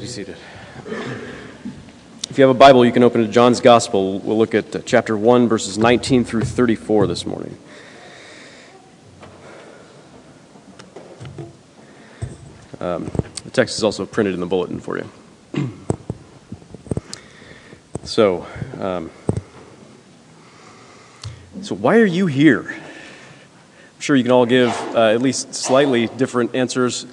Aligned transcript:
Be 0.00 0.06
seated. 0.06 0.36
If 2.30 2.38
you 2.38 2.44
have 2.44 2.56
a 2.56 2.58
Bible, 2.58 2.86
you 2.86 2.92
can 2.92 3.02
open 3.02 3.20
to 3.20 3.28
John's 3.28 3.60
Gospel. 3.60 4.18
We'll 4.20 4.38
look 4.38 4.54
at 4.54 4.74
uh, 4.74 4.80
chapter 4.86 5.14
1, 5.14 5.46
verses 5.46 5.76
19 5.76 6.24
through 6.24 6.44
34 6.44 7.06
this 7.06 7.26
morning. 7.26 7.58
Um, 12.80 13.10
the 13.44 13.50
text 13.52 13.76
is 13.76 13.84
also 13.84 14.06
printed 14.06 14.32
in 14.32 14.40
the 14.40 14.46
bulletin 14.46 14.80
for 14.80 14.96
you. 14.96 15.10
so, 18.04 18.46
um, 18.78 19.10
so 21.60 21.74
why 21.74 21.98
are 21.98 22.06
you 22.06 22.24
here? 22.24 22.62
I'm 22.70 24.00
sure 24.00 24.16
you 24.16 24.22
can 24.22 24.32
all 24.32 24.46
give 24.46 24.70
uh, 24.94 25.08
at 25.08 25.20
least 25.20 25.54
slightly 25.54 26.06
different 26.06 26.54
answers 26.54 27.04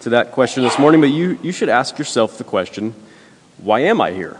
to 0.00 0.10
that 0.10 0.32
question 0.32 0.62
this 0.62 0.78
morning, 0.78 1.00
but 1.00 1.10
you, 1.10 1.38
you 1.42 1.52
should 1.52 1.68
ask 1.68 1.98
yourself 1.98 2.38
the 2.38 2.44
question 2.44 2.94
why 3.58 3.80
am 3.80 4.00
I 4.00 4.12
here? 4.12 4.38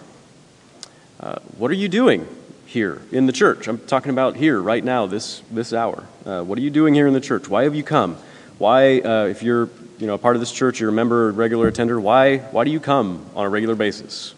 Uh, 1.18 1.38
what 1.56 1.70
are 1.70 1.74
you 1.74 1.88
doing 1.88 2.26
here 2.66 3.00
in 3.10 3.26
the 3.26 3.32
church? 3.32 3.66
I'm 3.66 3.78
talking 3.78 4.10
about 4.10 4.36
here, 4.36 4.60
right 4.60 4.84
now, 4.84 5.06
this, 5.06 5.42
this 5.50 5.72
hour. 5.72 6.04
Uh, 6.26 6.42
what 6.42 6.58
are 6.58 6.60
you 6.60 6.70
doing 6.70 6.92
here 6.92 7.06
in 7.06 7.14
the 7.14 7.20
church? 7.20 7.48
Why 7.48 7.64
have 7.64 7.74
you 7.74 7.82
come? 7.82 8.18
Why, 8.58 9.00
uh, 9.00 9.26
if 9.26 9.42
you're 9.42 9.70
you 9.98 10.06
know, 10.06 10.14
a 10.14 10.18
part 10.18 10.36
of 10.36 10.40
this 10.40 10.52
church, 10.52 10.80
you're 10.80 10.90
a 10.90 10.92
member, 10.92 11.30
a 11.30 11.32
regular 11.32 11.68
attender, 11.68 11.98
why, 11.98 12.38
why 12.38 12.64
do 12.64 12.70
you 12.70 12.80
come 12.80 13.24
on 13.34 13.46
a 13.46 13.48
regular 13.48 13.74
basis? 13.74 14.34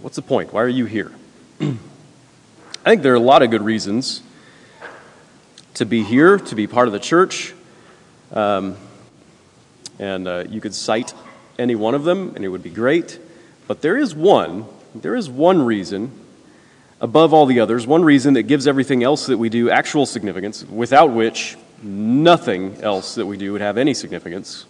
What's 0.00 0.16
the 0.16 0.22
point? 0.22 0.52
Why 0.52 0.62
are 0.62 0.68
you 0.68 0.84
here? 0.84 1.12
I 1.60 1.76
think 2.84 3.02
there 3.02 3.12
are 3.12 3.16
a 3.16 3.20
lot 3.20 3.42
of 3.42 3.50
good 3.50 3.62
reasons 3.62 4.22
to 5.74 5.86
be 5.86 6.02
here, 6.02 6.38
to 6.38 6.54
be 6.54 6.66
part 6.66 6.88
of 6.88 6.92
the 6.92 7.00
church. 7.00 7.54
Um, 8.32 8.76
and 9.98 10.28
uh, 10.28 10.44
you 10.48 10.60
could 10.60 10.74
cite 10.74 11.14
any 11.58 11.74
one 11.74 11.94
of 11.94 12.04
them, 12.04 12.32
and 12.34 12.44
it 12.44 12.48
would 12.48 12.62
be 12.62 12.70
great. 12.70 13.18
But 13.66 13.82
there 13.82 13.96
is 13.96 14.14
one, 14.14 14.66
there 14.94 15.16
is 15.16 15.28
one 15.28 15.62
reason 15.62 16.12
above 17.00 17.32
all 17.32 17.46
the 17.46 17.60
others, 17.60 17.86
one 17.86 18.04
reason 18.04 18.34
that 18.34 18.44
gives 18.44 18.66
everything 18.66 19.02
else 19.02 19.26
that 19.26 19.38
we 19.38 19.48
do 19.48 19.70
actual 19.70 20.06
significance, 20.06 20.64
without 20.64 21.12
which 21.12 21.56
nothing 21.82 22.80
else 22.82 23.14
that 23.16 23.26
we 23.26 23.36
do 23.36 23.52
would 23.52 23.60
have 23.60 23.78
any 23.78 23.94
significance. 23.94 24.66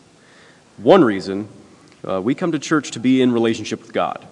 One 0.77 1.03
reason 1.05 1.49
uh, 2.07 2.21
we 2.21 2.35
come 2.35 2.53
to 2.53 2.59
church 2.59 2.93
to 2.93 3.01
be 3.01 3.23
in 3.23 3.33
relationship 3.33 3.81
with 3.81 3.93
God. 3.93 4.27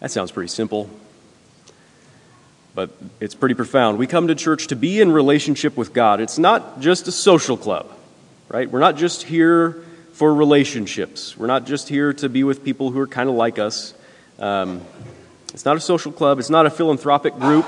That 0.00 0.10
sounds 0.10 0.32
pretty 0.32 0.48
simple, 0.48 0.90
but 2.74 2.90
it's 3.20 3.34
pretty 3.34 3.54
profound. 3.54 3.98
We 3.98 4.06
come 4.06 4.28
to 4.28 4.34
church 4.34 4.66
to 4.68 4.76
be 4.76 5.00
in 5.00 5.12
relationship 5.12 5.76
with 5.76 5.92
God. 5.92 6.20
It's 6.20 6.38
not 6.38 6.80
just 6.80 7.08
a 7.08 7.12
social 7.12 7.56
club 7.56 7.90
right? 8.48 8.70
We're 8.70 8.80
not 8.80 8.96
just 8.96 9.22
here 9.22 9.82
for 10.12 10.34
relationships. 10.34 11.36
We're 11.36 11.46
not 11.46 11.66
just 11.66 11.88
here 11.88 12.12
to 12.14 12.28
be 12.28 12.44
with 12.44 12.64
people 12.64 12.90
who 12.90 13.00
are 13.00 13.06
kind 13.06 13.28
of 13.28 13.34
like 13.34 13.58
us. 13.58 13.94
Um, 14.38 14.82
it's 15.52 15.64
not 15.64 15.76
a 15.76 15.80
social 15.80 16.12
club. 16.12 16.38
It's 16.38 16.50
not 16.50 16.66
a 16.66 16.70
philanthropic 16.70 17.38
group. 17.38 17.66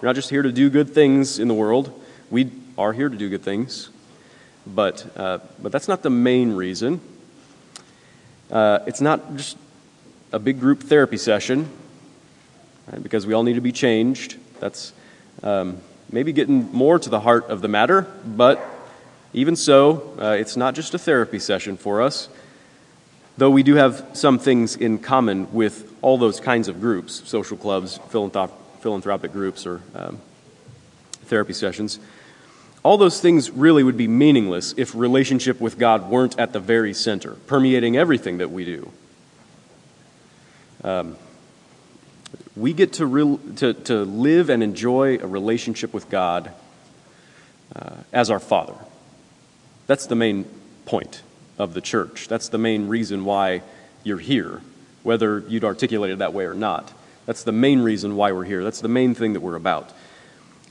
We're 0.00 0.08
not 0.08 0.14
just 0.14 0.30
here 0.30 0.42
to 0.42 0.52
do 0.52 0.70
good 0.70 0.90
things 0.90 1.38
in 1.38 1.48
the 1.48 1.54
world. 1.54 1.92
We 2.30 2.50
are 2.76 2.92
here 2.92 3.08
to 3.08 3.16
do 3.16 3.28
good 3.28 3.42
things, 3.42 3.90
but 4.66 5.06
uh, 5.16 5.38
but 5.60 5.72
that's 5.72 5.88
not 5.88 6.02
the 6.02 6.10
main 6.10 6.52
reason. 6.52 7.00
Uh, 8.50 8.80
it's 8.86 9.00
not 9.00 9.36
just 9.36 9.56
a 10.32 10.38
big 10.38 10.60
group 10.60 10.82
therapy 10.82 11.16
session, 11.16 11.68
right? 12.90 13.02
because 13.02 13.26
we 13.26 13.34
all 13.34 13.42
need 13.42 13.54
to 13.54 13.60
be 13.60 13.72
changed. 13.72 14.36
That's 14.60 14.92
um, 15.42 15.78
maybe 16.10 16.32
getting 16.32 16.70
more 16.72 16.98
to 16.98 17.10
the 17.10 17.20
heart 17.20 17.46
of 17.46 17.60
the 17.60 17.68
matter, 17.68 18.02
but 18.24 18.60
even 19.32 19.56
so, 19.56 20.14
uh, 20.20 20.36
it's 20.38 20.56
not 20.56 20.74
just 20.74 20.94
a 20.94 20.98
therapy 20.98 21.38
session 21.38 21.76
for 21.76 22.00
us, 22.02 22.28
though 23.36 23.50
we 23.50 23.62
do 23.62 23.74
have 23.74 24.10
some 24.14 24.38
things 24.38 24.76
in 24.76 24.98
common 24.98 25.52
with 25.52 25.92
all 26.00 26.18
those 26.18 26.40
kinds 26.40 26.68
of 26.68 26.80
groups 26.80 27.22
social 27.28 27.56
clubs, 27.56 27.98
philanthrop- 28.10 28.52
philanthropic 28.80 29.32
groups, 29.32 29.66
or 29.66 29.80
um, 29.94 30.18
therapy 31.24 31.52
sessions. 31.52 31.98
All 32.82 32.96
those 32.96 33.20
things 33.20 33.50
really 33.50 33.82
would 33.82 33.96
be 33.96 34.08
meaningless 34.08 34.72
if 34.76 34.94
relationship 34.94 35.60
with 35.60 35.78
God 35.78 36.08
weren't 36.08 36.38
at 36.38 36.52
the 36.52 36.60
very 36.60 36.94
center, 36.94 37.32
permeating 37.46 37.96
everything 37.96 38.38
that 38.38 38.50
we 38.50 38.64
do. 38.64 38.90
Um, 40.84 41.16
we 42.56 42.72
get 42.72 42.94
to, 42.94 43.06
re- 43.06 43.38
to, 43.56 43.74
to 43.74 44.04
live 44.04 44.48
and 44.48 44.62
enjoy 44.62 45.18
a 45.18 45.26
relationship 45.26 45.92
with 45.92 46.08
God 46.08 46.52
uh, 47.74 47.96
as 48.12 48.30
our 48.30 48.40
Father. 48.40 48.74
That's 49.88 50.06
the 50.06 50.14
main 50.14 50.44
point 50.84 51.22
of 51.58 51.74
the 51.74 51.80
church. 51.80 52.28
That's 52.28 52.48
the 52.50 52.58
main 52.58 52.86
reason 52.88 53.24
why 53.24 53.62
you're 54.04 54.18
here, 54.18 54.60
whether 55.02 55.40
you'd 55.48 55.64
articulate 55.64 56.12
it 56.12 56.18
that 56.18 56.32
way 56.32 56.44
or 56.44 56.54
not. 56.54 56.92
That's 57.26 57.42
the 57.42 57.52
main 57.52 57.80
reason 57.80 58.14
why 58.14 58.32
we're 58.32 58.44
here. 58.44 58.62
That's 58.62 58.80
the 58.80 58.88
main 58.88 59.14
thing 59.14 59.32
that 59.32 59.40
we're 59.40 59.56
about. 59.56 59.92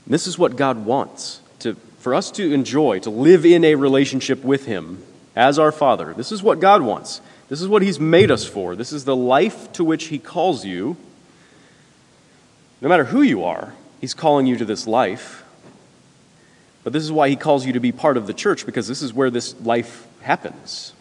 This 0.06 0.26
is 0.26 0.38
what 0.38 0.56
God 0.56 0.86
wants 0.86 1.40
to, 1.58 1.74
for 1.98 2.14
us 2.14 2.30
to 2.32 2.52
enjoy, 2.52 3.00
to 3.00 3.10
live 3.10 3.44
in 3.44 3.64
a 3.64 3.74
relationship 3.74 4.42
with 4.42 4.66
Him 4.66 5.02
as 5.36 5.58
our 5.58 5.72
Father. 5.72 6.14
This 6.14 6.32
is 6.32 6.42
what 6.42 6.60
God 6.60 6.82
wants. 6.82 7.20
This 7.48 7.60
is 7.60 7.68
what 7.68 7.82
He's 7.82 7.98
made 7.98 8.30
us 8.30 8.44
for. 8.44 8.76
This 8.76 8.92
is 8.92 9.04
the 9.04 9.16
life 9.16 9.72
to 9.72 9.84
which 9.84 10.04
He 10.06 10.18
calls 10.18 10.64
you. 10.64 10.96
No 12.80 12.88
matter 12.88 13.04
who 13.04 13.22
you 13.22 13.42
are, 13.42 13.74
He's 14.00 14.14
calling 14.14 14.46
you 14.46 14.56
to 14.56 14.64
this 14.64 14.86
life. 14.86 15.42
But 16.84 16.92
this 16.92 17.02
is 17.02 17.12
why 17.12 17.28
he 17.28 17.36
calls 17.36 17.66
you 17.66 17.72
to 17.74 17.80
be 17.80 17.92
part 17.92 18.16
of 18.16 18.26
the 18.26 18.34
church, 18.34 18.64
because 18.64 18.88
this 18.88 19.02
is 19.02 19.12
where 19.12 19.30
this 19.30 19.58
life 19.60 20.06
happens. 20.22 20.92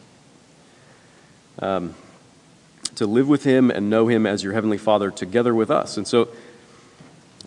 Um, 1.59 1.95
to 2.95 3.05
live 3.05 3.27
with 3.27 3.43
him 3.43 3.69
and 3.69 3.89
know 3.89 4.07
him 4.07 4.25
as 4.25 4.43
your 4.43 4.53
heavenly 4.53 4.77
Father 4.77 5.11
together 5.11 5.53
with 5.53 5.69
us. 5.69 5.97
And 5.97 6.07
so 6.07 6.29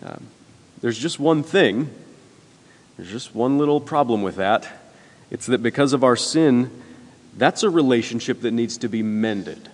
um, 0.01 0.27
there's 0.81 0.97
just 0.97 1.19
one 1.19 1.43
thing, 1.43 1.89
there's 2.97 3.11
just 3.11 3.35
one 3.35 3.57
little 3.57 3.81
problem 3.81 4.21
with 4.21 4.37
that. 4.37 4.67
It's 5.29 5.45
that 5.47 5.61
because 5.61 5.93
of 5.93 6.03
our 6.03 6.15
sin, 6.15 6.71
that's 7.37 7.63
a 7.63 7.69
relationship 7.69 8.41
that 8.41 8.51
needs 8.51 8.77
to 8.77 8.87
be 8.87 9.03
mended. 9.03 9.69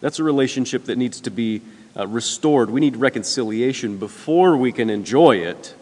That's 0.00 0.18
a 0.18 0.24
relationship 0.24 0.84
that 0.86 0.96
needs 0.96 1.20
to 1.22 1.30
be 1.30 1.62
uh, 1.96 2.06
restored. 2.06 2.70
We 2.70 2.80
need 2.80 2.96
reconciliation 2.96 3.98
before 3.98 4.56
we 4.56 4.72
can 4.72 4.90
enjoy 4.90 5.36
it 5.36 5.74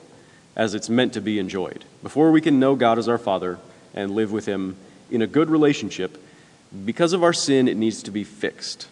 as 0.60 0.74
it's 0.74 0.90
meant 0.90 1.14
to 1.14 1.22
be 1.22 1.38
enjoyed. 1.38 1.86
Before 2.02 2.30
we 2.30 2.42
can 2.42 2.60
know 2.60 2.76
God 2.76 2.98
as 2.98 3.08
our 3.08 3.16
Father 3.16 3.58
and 3.94 4.10
live 4.10 4.30
with 4.30 4.44
Him 4.44 4.76
in 5.10 5.22
a 5.22 5.26
good 5.26 5.48
relationship, 5.48 6.22
because 6.84 7.14
of 7.14 7.24
our 7.24 7.32
sin, 7.32 7.66
it 7.66 7.78
needs 7.78 8.02
to 8.02 8.10
be 8.10 8.24
fixed, 8.24 8.86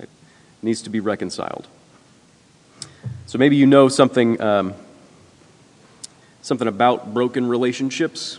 right? 0.00 0.08
It 0.08 0.62
needs 0.62 0.80
to 0.80 0.88
be 0.88 1.00
reconciled. 1.00 1.66
So 3.26 3.36
maybe 3.36 3.54
you 3.54 3.66
know 3.66 3.88
something, 3.88 4.40
um, 4.40 4.72
something 6.40 6.68
about 6.68 7.12
broken 7.12 7.50
relationships. 7.50 8.38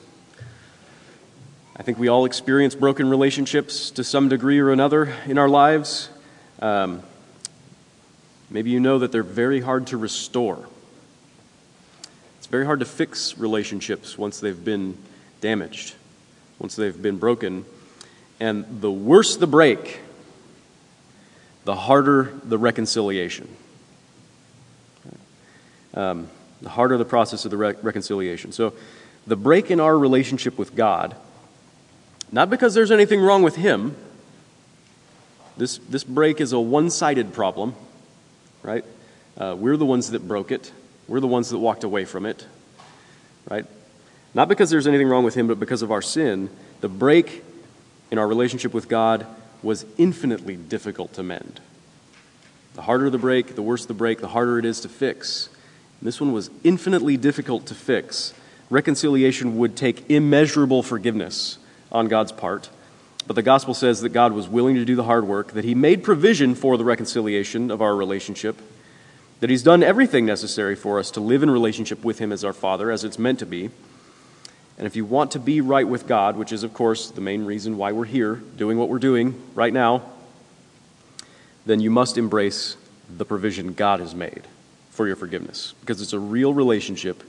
I 1.76 1.84
think 1.84 2.00
we 2.00 2.08
all 2.08 2.26
experience 2.26 2.74
broken 2.74 3.08
relationships 3.12 3.92
to 3.92 4.04
some 4.04 4.28
degree 4.28 4.58
or 4.58 4.72
another 4.72 5.14
in 5.28 5.38
our 5.38 5.50
lives. 5.50 6.10
Um, 6.64 7.04
maybe 8.50 8.72
you 8.72 8.80
know 8.80 8.98
that 8.98 9.12
they're 9.12 9.22
very 9.22 9.62
hard 9.62 9.86
to 9.88 9.98
restore. 9.98 10.68
It's 12.46 12.52
very 12.52 12.68
hard 12.68 12.82
to 12.82 12.86
fix 12.86 13.40
relationships 13.40 14.20
once 14.20 14.40
they've 14.40 14.64
been 14.64 15.00
damaged, 15.42 15.96
once 16.60 16.76
they've 16.76 17.02
been 17.02 17.18
broken. 17.18 17.66
And 18.40 18.82
the 18.82 18.92
worse 18.92 19.36
the 19.36 19.48
break, 19.48 20.00
the 21.64 21.74
harder 21.74 22.32
the 22.44 22.60
reconciliation. 22.60 23.50
Um, 25.96 26.30
the 26.62 26.70
harder 26.70 27.00
the 27.00 27.04
process 27.04 27.46
of 27.46 27.52
the 27.52 27.58
re- 27.58 27.74
reconciliation. 27.82 28.52
So, 28.52 28.74
the 29.26 29.36
break 29.36 29.72
in 29.72 29.80
our 29.80 29.98
relationship 29.98 30.60
with 30.60 30.76
God, 30.76 31.16
not 32.32 32.52
because 32.52 32.76
there's 32.76 32.92
anything 32.92 33.22
wrong 33.22 33.42
with 33.42 33.56
Him, 33.56 33.96
this, 35.58 35.80
this 35.90 36.04
break 36.04 36.40
is 36.40 36.54
a 36.54 36.60
one 36.60 36.92
sided 36.92 37.34
problem, 37.34 37.74
right? 38.62 38.86
Uh, 39.36 39.56
we're 39.58 39.78
the 39.78 39.86
ones 39.88 40.12
that 40.12 40.28
broke 40.28 40.52
it. 40.52 40.72
We're 41.08 41.20
the 41.20 41.28
ones 41.28 41.50
that 41.50 41.58
walked 41.58 41.84
away 41.84 42.06
from 42.06 42.26
it, 42.26 42.46
right? 43.50 43.66
Not 44.34 44.50
because 44.50 44.70
there's 44.70 44.88
anything 44.88 45.08
wrong 45.08 45.24
with 45.24 45.36
him, 45.36 45.48
but 45.48 45.60
because 45.60 45.82
of 45.82 45.92
our 45.92 46.02
sin. 46.02 46.50
The 46.82 46.90
break 46.90 47.44
in 48.12 48.18
our 48.18 48.28
relationship 48.28 48.74
with 48.74 48.90
God 48.90 49.26
was 49.64 49.86
infinitely 49.98 50.56
difficult 50.56 51.14
to 51.14 51.24
mend. 51.24 51.62
The 52.74 52.82
harder 52.82 53.10
the 53.10 53.18
break, 53.18 53.56
the 53.56 53.62
worse 53.62 53.86
the 53.86 53.94
break, 53.94 54.20
the 54.20 54.28
harder 54.28 54.60
it 54.60 54.66
is 54.66 54.82
to 54.82 54.90
fix. 54.90 55.50
And 56.00 56.08
this 56.08 56.20
one 56.20 56.34
was 56.34 56.50
infinitely 56.64 57.18
difficult 57.18 57.66
to 57.68 57.76
fix. 57.76 58.34
Reconciliation 58.70 59.58
would 59.58 59.76
take 59.76 60.10
immeasurable 60.10 60.84
forgiveness 60.84 61.58
on 61.92 62.08
God's 62.08 62.32
part. 62.32 62.70
But 63.28 63.36
the 63.36 63.42
gospel 63.42 63.74
says 63.74 64.02
that 64.02 64.10
God 64.10 64.34
was 64.34 64.48
willing 64.48 64.76
to 64.76 64.86
do 64.86 64.96
the 64.96 65.04
hard 65.04 65.26
work, 65.26 65.54
that 65.54 65.64
He 65.64 65.74
made 65.74 66.04
provision 66.04 66.54
for 66.54 66.78
the 66.78 66.84
reconciliation 66.84 67.72
of 67.72 67.82
our 67.82 67.96
relationship, 67.96 68.58
that 69.40 69.50
He's 69.50 69.64
done 69.64 69.84
everything 69.84 70.26
necessary 70.26 70.76
for 70.76 71.00
us 71.00 71.12
to 71.12 71.20
live 71.20 71.44
in 71.44 71.50
relationship 71.50 72.04
with 72.04 72.20
Him 72.20 72.32
as 72.32 72.44
our 72.44 72.54
Father, 72.54 72.92
as 72.92 73.04
it's 73.04 73.20
meant 73.20 73.40
to 73.40 73.46
be. 73.46 73.70
And 74.78 74.86
if 74.86 74.96
you 74.96 75.06
want 75.06 75.32
to 75.32 75.40
be 75.40 75.62
right 75.62 75.88
with 75.88 76.08
God, 76.08 76.36
which 76.36 76.52
is, 76.52 76.64
of 76.64 76.74
course, 76.74 77.10
the 77.10 77.22
main 77.22 77.46
reason 77.46 77.78
why 77.78 77.92
we're 77.92 78.06
here 78.06 78.36
doing 78.36 78.78
what 78.78 78.90
we're 78.90 79.00
doing 79.00 79.42
right 79.54 79.72
now, 79.72 80.04
then 81.66 81.80
you 81.80 81.90
must 81.90 82.18
embrace 82.18 82.76
the 83.10 83.26
provision 83.26 83.74
God 83.74 84.00
has 84.00 84.14
made 84.14 84.44
for 84.92 85.08
your 85.08 85.16
forgiveness. 85.16 85.74
Because 85.80 86.02
it's 86.02 86.14
a 86.14 86.20
real 86.20 86.54
relationship, 86.54 87.24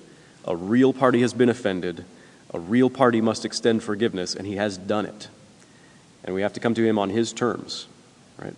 a 0.44 0.56
real 0.56 0.92
party 0.92 1.20
has 1.20 1.32
been 1.32 1.48
offended, 1.48 2.04
a 2.52 2.58
real 2.58 2.90
party 2.90 3.20
must 3.20 3.44
extend 3.44 3.82
forgiveness, 3.82 4.34
and 4.34 4.46
he 4.46 4.56
has 4.56 4.76
done 4.76 5.06
it. 5.06 5.28
And 6.24 6.34
we 6.34 6.42
have 6.42 6.52
to 6.54 6.60
come 6.60 6.74
to 6.74 6.84
him 6.84 6.98
on 6.98 7.10
his 7.10 7.32
terms, 7.32 7.86
right? 8.38 8.54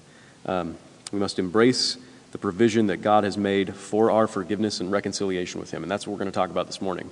Um, 0.46 0.76
we 1.12 1.18
must 1.18 1.38
embrace 1.38 1.96
the 2.32 2.38
provision 2.38 2.88
that 2.88 2.98
God 2.98 3.24
has 3.24 3.38
made 3.38 3.74
for 3.74 4.10
our 4.10 4.26
forgiveness 4.26 4.80
and 4.80 4.92
reconciliation 4.92 5.60
with 5.60 5.70
him. 5.70 5.82
And 5.82 5.90
that's 5.90 6.06
what 6.06 6.12
we're 6.12 6.18
going 6.18 6.30
to 6.30 6.34
talk 6.34 6.50
about 6.50 6.66
this 6.66 6.80
morning. 6.80 7.10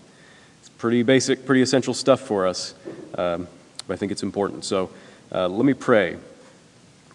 It's 0.61 0.69
pretty 0.69 1.03
basic, 1.03 1.47
pretty 1.47 1.63
essential 1.63 1.95
stuff 1.95 2.21
for 2.21 2.47
us, 2.47 2.75
um, 3.17 3.49
but 3.87 3.95
I 3.95 3.97
think 3.97 4.13
it's 4.13 4.23
important. 4.23 4.65
So 4.65 4.91
uh, 5.33 5.49
let 5.49 5.65
me 5.65 5.75
pray, 5.75 6.17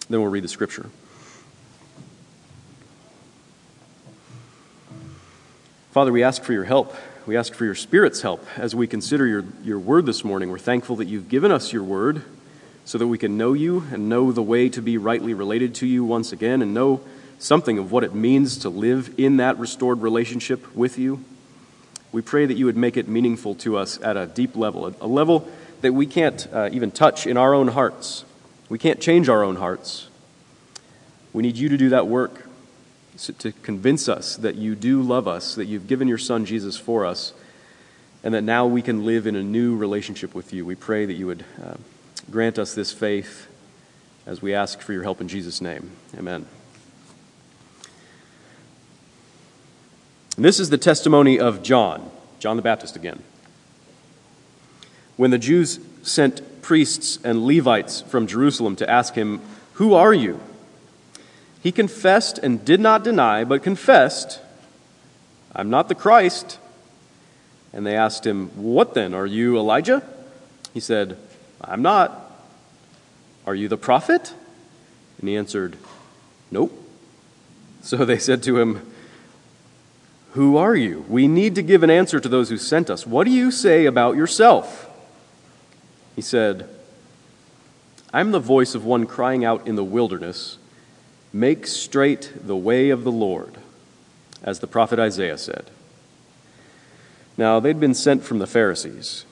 then 0.09 0.21
we'll 0.21 0.31
read 0.31 0.44
the 0.44 0.48
scripture. 0.48 0.89
Father, 5.92 6.12
we 6.12 6.24
ask 6.24 6.44
for 6.44 6.53
your 6.53 6.63
help. 6.63 6.95
We 7.27 7.38
ask 7.38 7.53
for 7.53 7.65
your 7.65 7.75
Spirit's 7.75 8.21
help 8.21 8.44
as 8.57 8.74
we 8.74 8.88
consider 8.88 9.27
your, 9.27 9.45
your 9.62 9.77
word 9.77 10.06
this 10.06 10.24
morning. 10.24 10.50
We're 10.50 10.57
thankful 10.57 10.95
that 10.95 11.06
you've 11.06 11.30
given 11.30 11.51
us 11.51 11.71
your 11.71 11.83
word 11.83 12.24
so 12.86 12.98
that 12.98 13.07
we 13.07 13.18
can 13.18 13.38
know 13.38 13.53
you 13.53 13.83
and 13.92 14.09
know 14.09 14.31
the 14.31 14.42
way 14.42 14.69
to 14.69 14.81
be 14.81 14.98
rightly 14.98 15.33
related 15.33 15.75
to 15.75 15.86
you 15.86 16.03
once 16.03 16.31
again 16.31 16.62
and 16.62 16.74
know 16.74 17.01
something 17.41 17.77
of 17.77 17.91
what 17.91 18.03
it 18.03 18.13
means 18.13 18.57
to 18.59 18.69
live 18.69 19.15
in 19.17 19.38
that 19.38 19.57
restored 19.57 20.01
relationship 20.01 20.75
with 20.75 20.97
you. 20.97 21.23
We 22.11 22.21
pray 22.21 22.45
that 22.45 22.53
you 22.55 22.65
would 22.65 22.77
make 22.77 22.97
it 22.97 23.07
meaningful 23.07 23.55
to 23.55 23.77
us 23.77 23.99
at 24.01 24.15
a 24.15 24.27
deep 24.27 24.55
level, 24.55 24.93
a 25.01 25.07
level 25.07 25.49
that 25.81 25.93
we 25.93 26.05
can't 26.05 26.47
uh, 26.53 26.69
even 26.71 26.91
touch 26.91 27.25
in 27.25 27.38
our 27.38 27.53
own 27.53 27.69
hearts. 27.69 28.25
We 28.69 28.77
can't 28.77 29.01
change 29.01 29.27
our 29.27 29.43
own 29.43 29.55
hearts. 29.55 30.07
We 31.33 31.41
need 31.41 31.57
you 31.57 31.69
to 31.69 31.77
do 31.77 31.89
that 31.89 32.07
work 32.07 32.47
to 33.17 33.51
convince 33.51 34.09
us 34.09 34.35
that 34.38 34.55
you 34.55 34.75
do 34.75 35.01
love 35.01 35.27
us, 35.27 35.55
that 35.55 35.65
you've 35.65 35.88
given 35.88 36.07
your 36.07 36.17
Son 36.17 36.45
Jesus 36.45 36.77
for 36.77 37.05
us, 37.05 37.33
and 38.23 38.33
that 38.33 38.41
now 38.41 38.65
we 38.65 38.81
can 38.81 39.05
live 39.05 39.27
in 39.27 39.35
a 39.35 39.43
new 39.43 39.75
relationship 39.75 40.33
with 40.33 40.53
you. 40.53 40.65
We 40.65 40.75
pray 40.75 41.05
that 41.05 41.13
you 41.13 41.27
would 41.27 41.45
uh, 41.63 41.75
grant 42.29 42.57
us 42.57 42.73
this 42.73 42.91
faith 42.91 43.47
as 44.25 44.41
we 44.41 44.53
ask 44.53 44.79
for 44.81 44.93
your 44.93 45.03
help 45.03 45.21
in 45.21 45.27
Jesus' 45.27 45.61
name. 45.61 45.91
Amen. 46.17 46.45
This 50.37 50.59
is 50.59 50.69
the 50.69 50.77
testimony 50.77 51.39
of 51.39 51.61
John, 51.61 52.09
John 52.39 52.55
the 52.55 52.61
Baptist 52.61 52.95
again. 52.95 53.21
When 55.17 55.31
the 55.31 55.37
Jews 55.37 55.79
sent 56.03 56.61
priests 56.61 57.19
and 57.23 57.45
Levites 57.45 58.01
from 58.01 58.27
Jerusalem 58.27 58.75
to 58.77 58.89
ask 58.89 59.15
him, 59.15 59.41
Who 59.73 59.93
are 59.93 60.13
you? 60.13 60.39
He 61.61 61.71
confessed 61.71 62.37
and 62.37 62.63
did 62.63 62.79
not 62.79 63.03
deny, 63.03 63.43
but 63.43 63.61
confessed, 63.61 64.39
I'm 65.53 65.69
not 65.69 65.89
the 65.89 65.95
Christ. 65.95 66.57
And 67.73 67.85
they 67.85 67.95
asked 67.95 68.25
him, 68.25 68.47
What 68.55 68.93
then? 68.93 69.13
Are 69.13 69.25
you 69.25 69.57
Elijah? 69.57 70.01
He 70.73 70.79
said, 70.79 71.17
I'm 71.59 71.81
not. 71.81 72.17
Are 73.45 73.55
you 73.55 73.67
the 73.67 73.77
prophet? 73.77 74.33
And 75.19 75.29
he 75.29 75.35
answered, 75.35 75.77
Nope. 76.49 76.77
So 77.81 78.05
they 78.05 78.17
said 78.17 78.43
to 78.43 78.59
him, 78.59 78.91
Who 80.31 80.55
are 80.57 80.75
you? 80.75 81.05
We 81.09 81.27
need 81.27 81.55
to 81.55 81.61
give 81.61 81.83
an 81.83 81.89
answer 81.89 82.19
to 82.19 82.29
those 82.29 82.49
who 82.49 82.57
sent 82.57 82.89
us. 82.89 83.05
What 83.05 83.25
do 83.25 83.31
you 83.31 83.51
say 83.51 83.85
about 83.85 84.15
yourself? 84.15 84.89
He 86.15 86.21
said, 86.21 86.69
I'm 88.13 88.31
the 88.31 88.39
voice 88.39 88.75
of 88.75 88.85
one 88.85 89.05
crying 89.05 89.43
out 89.43 89.67
in 89.67 89.75
the 89.75 89.83
wilderness. 89.83 90.57
Make 91.33 91.67
straight 91.67 92.31
the 92.43 92.55
way 92.55 92.89
of 92.89 93.03
the 93.03 93.11
Lord, 93.11 93.57
as 94.43 94.59
the 94.59 94.67
prophet 94.67 94.99
Isaiah 94.99 95.37
said. 95.37 95.69
Now, 97.37 97.59
they'd 97.59 97.79
been 97.79 97.93
sent 97.93 98.23
from 98.23 98.39
the 98.39 98.47
Pharisees, 98.47 99.25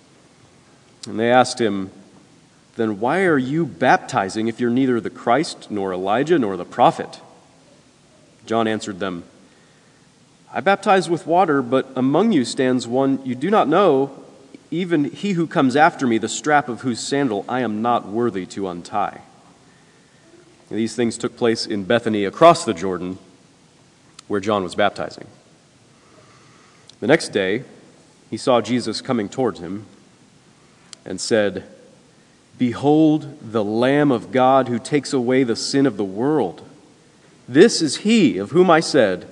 and 1.07 1.19
they 1.19 1.31
asked 1.31 1.59
him, 1.59 1.91
Then 2.75 2.99
why 2.99 3.25
are 3.25 3.37
you 3.37 3.65
baptizing 3.65 4.47
if 4.47 4.59
you're 4.59 4.69
neither 4.69 4.99
the 4.99 5.09
Christ, 5.09 5.69
nor 5.69 5.93
Elijah, 5.93 6.39
nor 6.39 6.55
the 6.57 6.65
prophet? 6.65 7.19
John 8.45 8.67
answered 8.67 8.99
them, 8.99 9.23
I 10.51 10.61
baptize 10.61 11.09
with 11.09 11.27
water, 11.27 11.61
but 11.61 11.91
among 11.95 12.31
you 12.31 12.43
stands 12.43 12.87
one 12.87 13.23
you 13.23 13.35
do 13.35 13.51
not 13.51 13.67
know, 13.67 14.11
even 14.71 15.05
he 15.05 15.33
who 15.33 15.45
comes 15.45 15.75
after 15.75 16.07
me, 16.07 16.17
the 16.17 16.29
strap 16.29 16.69
of 16.69 16.81
whose 16.81 16.99
sandal 16.99 17.45
I 17.47 17.61
am 17.61 17.81
not 17.81 18.07
worthy 18.07 18.45
to 18.47 18.67
untie. 18.67 19.21
These 20.69 20.95
things 20.95 21.17
took 21.17 21.35
place 21.37 21.65
in 21.65 21.83
Bethany 21.83 22.25
across 22.25 22.65
the 22.65 22.73
Jordan, 22.73 23.17
where 24.27 24.39
John 24.39 24.63
was 24.63 24.75
baptizing. 24.75 25.27
The 26.99 27.07
next 27.07 27.29
day, 27.29 27.63
he 28.29 28.37
saw 28.37 28.61
Jesus 28.61 29.01
coming 29.01 29.29
towards 29.29 29.59
him 29.59 29.85
and 31.05 31.19
said, 31.19 31.63
Behold 32.57 33.37
the 33.41 33.63
Lamb 33.63 34.11
of 34.11 34.31
God 34.31 34.67
who 34.67 34.77
takes 34.79 35.13
away 35.13 35.43
the 35.43 35.55
sin 35.55 35.85
of 35.85 35.97
the 35.97 36.03
world. 36.03 36.67
This 37.47 37.81
is 37.81 37.97
he 37.97 38.37
of 38.37 38.51
whom 38.51 38.69
I 38.69 38.79
said, 38.79 39.31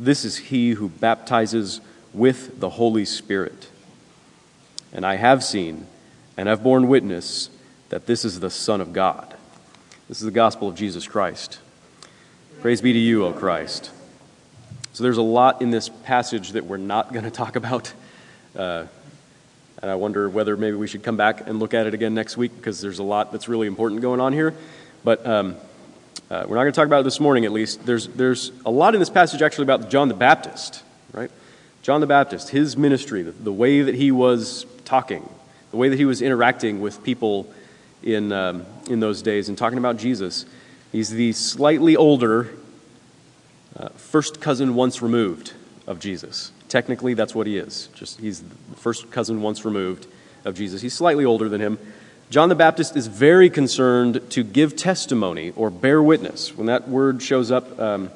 this 0.00 0.24
is 0.24 0.36
he 0.36 0.70
who 0.70 0.88
baptizes 0.88 1.80
with 2.14 2.58
the 2.58 2.70
Holy 2.70 3.04
Spirit. 3.04 3.68
And 4.92 5.04
I 5.04 5.16
have 5.16 5.44
seen 5.44 5.86
and 6.36 6.48
have 6.48 6.62
borne 6.62 6.88
witness 6.88 7.50
that 7.90 8.06
this 8.06 8.24
is 8.24 8.40
the 8.40 8.50
Son 8.50 8.80
of 8.80 8.92
God. 8.94 9.36
This 10.08 10.18
is 10.18 10.24
the 10.24 10.30
gospel 10.30 10.68
of 10.68 10.74
Jesus 10.74 11.06
Christ. 11.06 11.58
Praise 12.62 12.80
be 12.80 12.92
to 12.94 12.98
you, 12.98 13.26
O 13.26 13.32
Christ. 13.32 13.90
So 14.94 15.04
there's 15.04 15.18
a 15.18 15.22
lot 15.22 15.60
in 15.60 15.70
this 15.70 15.88
passage 15.88 16.52
that 16.52 16.64
we're 16.64 16.78
not 16.78 17.12
going 17.12 17.24
to 17.24 17.30
talk 17.30 17.56
about. 17.56 17.92
Uh, 18.56 18.86
and 19.82 19.90
I 19.90 19.94
wonder 19.94 20.28
whether 20.28 20.56
maybe 20.56 20.76
we 20.76 20.86
should 20.86 21.02
come 21.02 21.16
back 21.16 21.46
and 21.46 21.58
look 21.58 21.74
at 21.74 21.86
it 21.86 21.94
again 21.94 22.14
next 22.14 22.36
week 22.36 22.56
because 22.56 22.80
there's 22.80 22.98
a 22.98 23.04
lot 23.04 23.32
that's 23.32 23.48
really 23.48 23.66
important 23.66 24.00
going 24.00 24.20
on 24.20 24.32
here. 24.32 24.54
But 25.04 25.26
um, 25.26 25.56
uh, 26.30 26.44
we're 26.46 26.54
not 26.54 26.62
going 26.62 26.72
to 26.72 26.76
talk 26.76 26.86
about 26.86 27.00
it 27.00 27.04
this 27.04 27.18
morning, 27.18 27.44
at 27.44 27.50
least. 27.50 27.84
There's, 27.84 28.06
there's 28.06 28.52
a 28.64 28.70
lot 28.70 28.94
in 28.94 29.00
this 29.00 29.10
passage 29.10 29.42
actually 29.42 29.64
about 29.64 29.90
John 29.90 30.06
the 30.06 30.14
Baptist, 30.14 30.84
right? 31.12 31.30
John 31.82 32.00
the 32.00 32.06
Baptist, 32.06 32.50
his 32.50 32.76
ministry, 32.76 33.22
the, 33.22 33.32
the 33.32 33.52
way 33.52 33.82
that 33.82 33.96
he 33.96 34.12
was 34.12 34.64
talking, 34.84 35.28
the 35.72 35.76
way 35.76 35.88
that 35.88 35.96
he 35.96 36.04
was 36.04 36.22
interacting 36.22 36.80
with 36.80 37.02
people 37.02 37.52
in, 38.04 38.30
um, 38.30 38.64
in 38.88 39.00
those 39.00 39.22
days 39.22 39.48
and 39.48 39.58
talking 39.58 39.78
about 39.78 39.96
Jesus. 39.96 40.46
He's 40.92 41.10
the 41.10 41.32
slightly 41.32 41.96
older 41.96 42.50
uh, 43.76 43.88
first 43.90 44.40
cousin 44.40 44.76
once 44.76 45.02
removed 45.02 45.54
of 45.88 45.98
Jesus. 45.98 46.52
Technically, 46.68 47.14
that's 47.14 47.34
what 47.34 47.48
he 47.48 47.56
is. 47.56 47.88
Just 47.94 48.20
he's 48.20 48.42
the 48.42 48.76
first 48.76 49.10
cousin 49.10 49.42
once 49.42 49.64
removed 49.64 50.06
of 50.44 50.54
Jesus. 50.54 50.80
He's 50.80 50.94
slightly 50.94 51.24
older 51.24 51.48
than 51.48 51.60
him. 51.60 51.78
John 52.30 52.48
the 52.48 52.54
Baptist 52.54 52.96
is 52.96 53.08
very 53.08 53.50
concerned 53.50 54.22
to 54.30 54.42
give 54.42 54.76
testimony 54.76 55.52
or 55.56 55.68
bear 55.68 56.02
witness. 56.02 56.56
When 56.56 56.68
that 56.68 56.88
word 56.88 57.22
shows 57.22 57.50
up 57.50 57.78
um, 57.78 58.10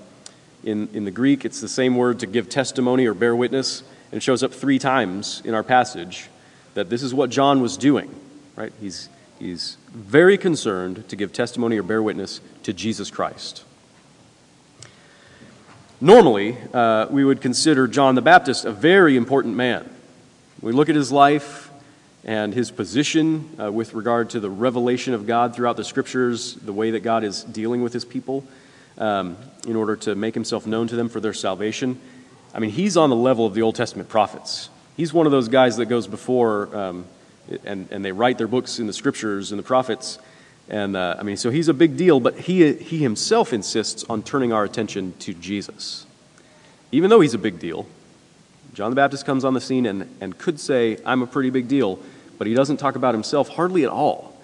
in, 0.62 0.88
in 0.94 1.04
the 1.04 1.10
Greek, 1.10 1.44
it's 1.44 1.60
the 1.60 1.68
same 1.68 1.96
word 1.96 2.20
to 2.20 2.26
give 2.26 2.48
testimony 2.48 3.06
or 3.06 3.14
bear 3.14 3.34
witness, 3.34 3.82
and 4.12 4.18
it 4.18 4.22
shows 4.22 4.42
up 4.42 4.52
three 4.52 4.78
times 4.78 5.42
in 5.44 5.52
our 5.52 5.64
passage 5.64 6.28
that 6.74 6.88
this 6.88 7.02
is 7.02 7.12
what 7.12 7.28
John 7.28 7.60
was 7.60 7.76
doing. 7.76 8.14
Right? 8.56 8.72
He's 8.80 9.08
He's 9.38 9.76
very 9.90 10.38
concerned 10.38 11.08
to 11.08 11.16
give 11.16 11.32
testimony 11.32 11.78
or 11.78 11.82
bear 11.82 12.02
witness 12.02 12.40
to 12.62 12.72
Jesus 12.72 13.10
Christ. 13.10 13.64
Normally, 16.00 16.56
uh, 16.72 17.06
we 17.10 17.24
would 17.24 17.40
consider 17.40 17.88
John 17.88 18.14
the 18.14 18.22
Baptist 18.22 18.64
a 18.64 18.72
very 18.72 19.16
important 19.16 19.56
man. 19.56 19.88
We 20.60 20.72
look 20.72 20.88
at 20.88 20.94
his 20.94 21.10
life 21.10 21.63
and 22.24 22.54
his 22.54 22.70
position 22.70 23.56
uh, 23.60 23.70
with 23.70 23.94
regard 23.94 24.30
to 24.30 24.40
the 24.40 24.50
revelation 24.50 25.14
of 25.14 25.26
God 25.26 25.54
throughout 25.54 25.76
the 25.76 25.84
scriptures, 25.84 26.54
the 26.54 26.72
way 26.72 26.92
that 26.92 27.00
God 27.00 27.22
is 27.22 27.44
dealing 27.44 27.82
with 27.82 27.92
his 27.92 28.04
people 28.04 28.44
um, 28.96 29.36
in 29.66 29.76
order 29.76 29.96
to 29.96 30.14
make 30.14 30.34
himself 30.34 30.66
known 30.66 30.88
to 30.88 30.96
them 30.96 31.08
for 31.08 31.20
their 31.20 31.34
salvation. 31.34 32.00
I 32.54 32.60
mean, 32.60 32.70
he's 32.70 32.96
on 32.96 33.10
the 33.10 33.16
level 33.16 33.44
of 33.46 33.54
the 33.54 33.62
Old 33.62 33.74
Testament 33.74 34.08
prophets. 34.08 34.70
He's 34.96 35.12
one 35.12 35.26
of 35.26 35.32
those 35.32 35.48
guys 35.48 35.76
that 35.76 35.86
goes 35.86 36.06
before 36.06 36.74
um, 36.74 37.04
and, 37.64 37.88
and 37.90 38.04
they 38.04 38.12
write 38.12 38.38
their 38.38 38.48
books 38.48 38.78
in 38.78 38.86
the 38.86 38.92
scriptures 38.92 39.52
and 39.52 39.58
the 39.58 39.64
prophets. 39.64 40.18
And 40.68 40.96
uh, 40.96 41.16
I 41.18 41.22
mean, 41.22 41.36
so 41.36 41.50
he's 41.50 41.68
a 41.68 41.74
big 41.74 41.96
deal, 41.96 42.20
but 42.20 42.38
he, 42.38 42.72
he 42.74 42.98
himself 42.98 43.52
insists 43.52 44.04
on 44.04 44.22
turning 44.22 44.52
our 44.52 44.64
attention 44.64 45.12
to 45.20 45.34
Jesus. 45.34 46.06
Even 46.90 47.10
though 47.10 47.20
he's 47.20 47.34
a 47.34 47.38
big 47.38 47.58
deal, 47.58 47.86
John 48.72 48.90
the 48.90 48.96
Baptist 48.96 49.26
comes 49.26 49.44
on 49.44 49.54
the 49.54 49.60
scene 49.60 49.86
and, 49.86 50.08
and 50.20 50.36
could 50.38 50.58
say, 50.58 50.98
I'm 51.04 51.22
a 51.22 51.26
pretty 51.26 51.50
big 51.50 51.68
deal, 51.68 51.98
but 52.38 52.46
he 52.46 52.54
doesn't 52.54 52.78
talk 52.78 52.96
about 52.96 53.14
himself 53.14 53.48
hardly 53.48 53.84
at 53.84 53.90
all. 53.90 54.34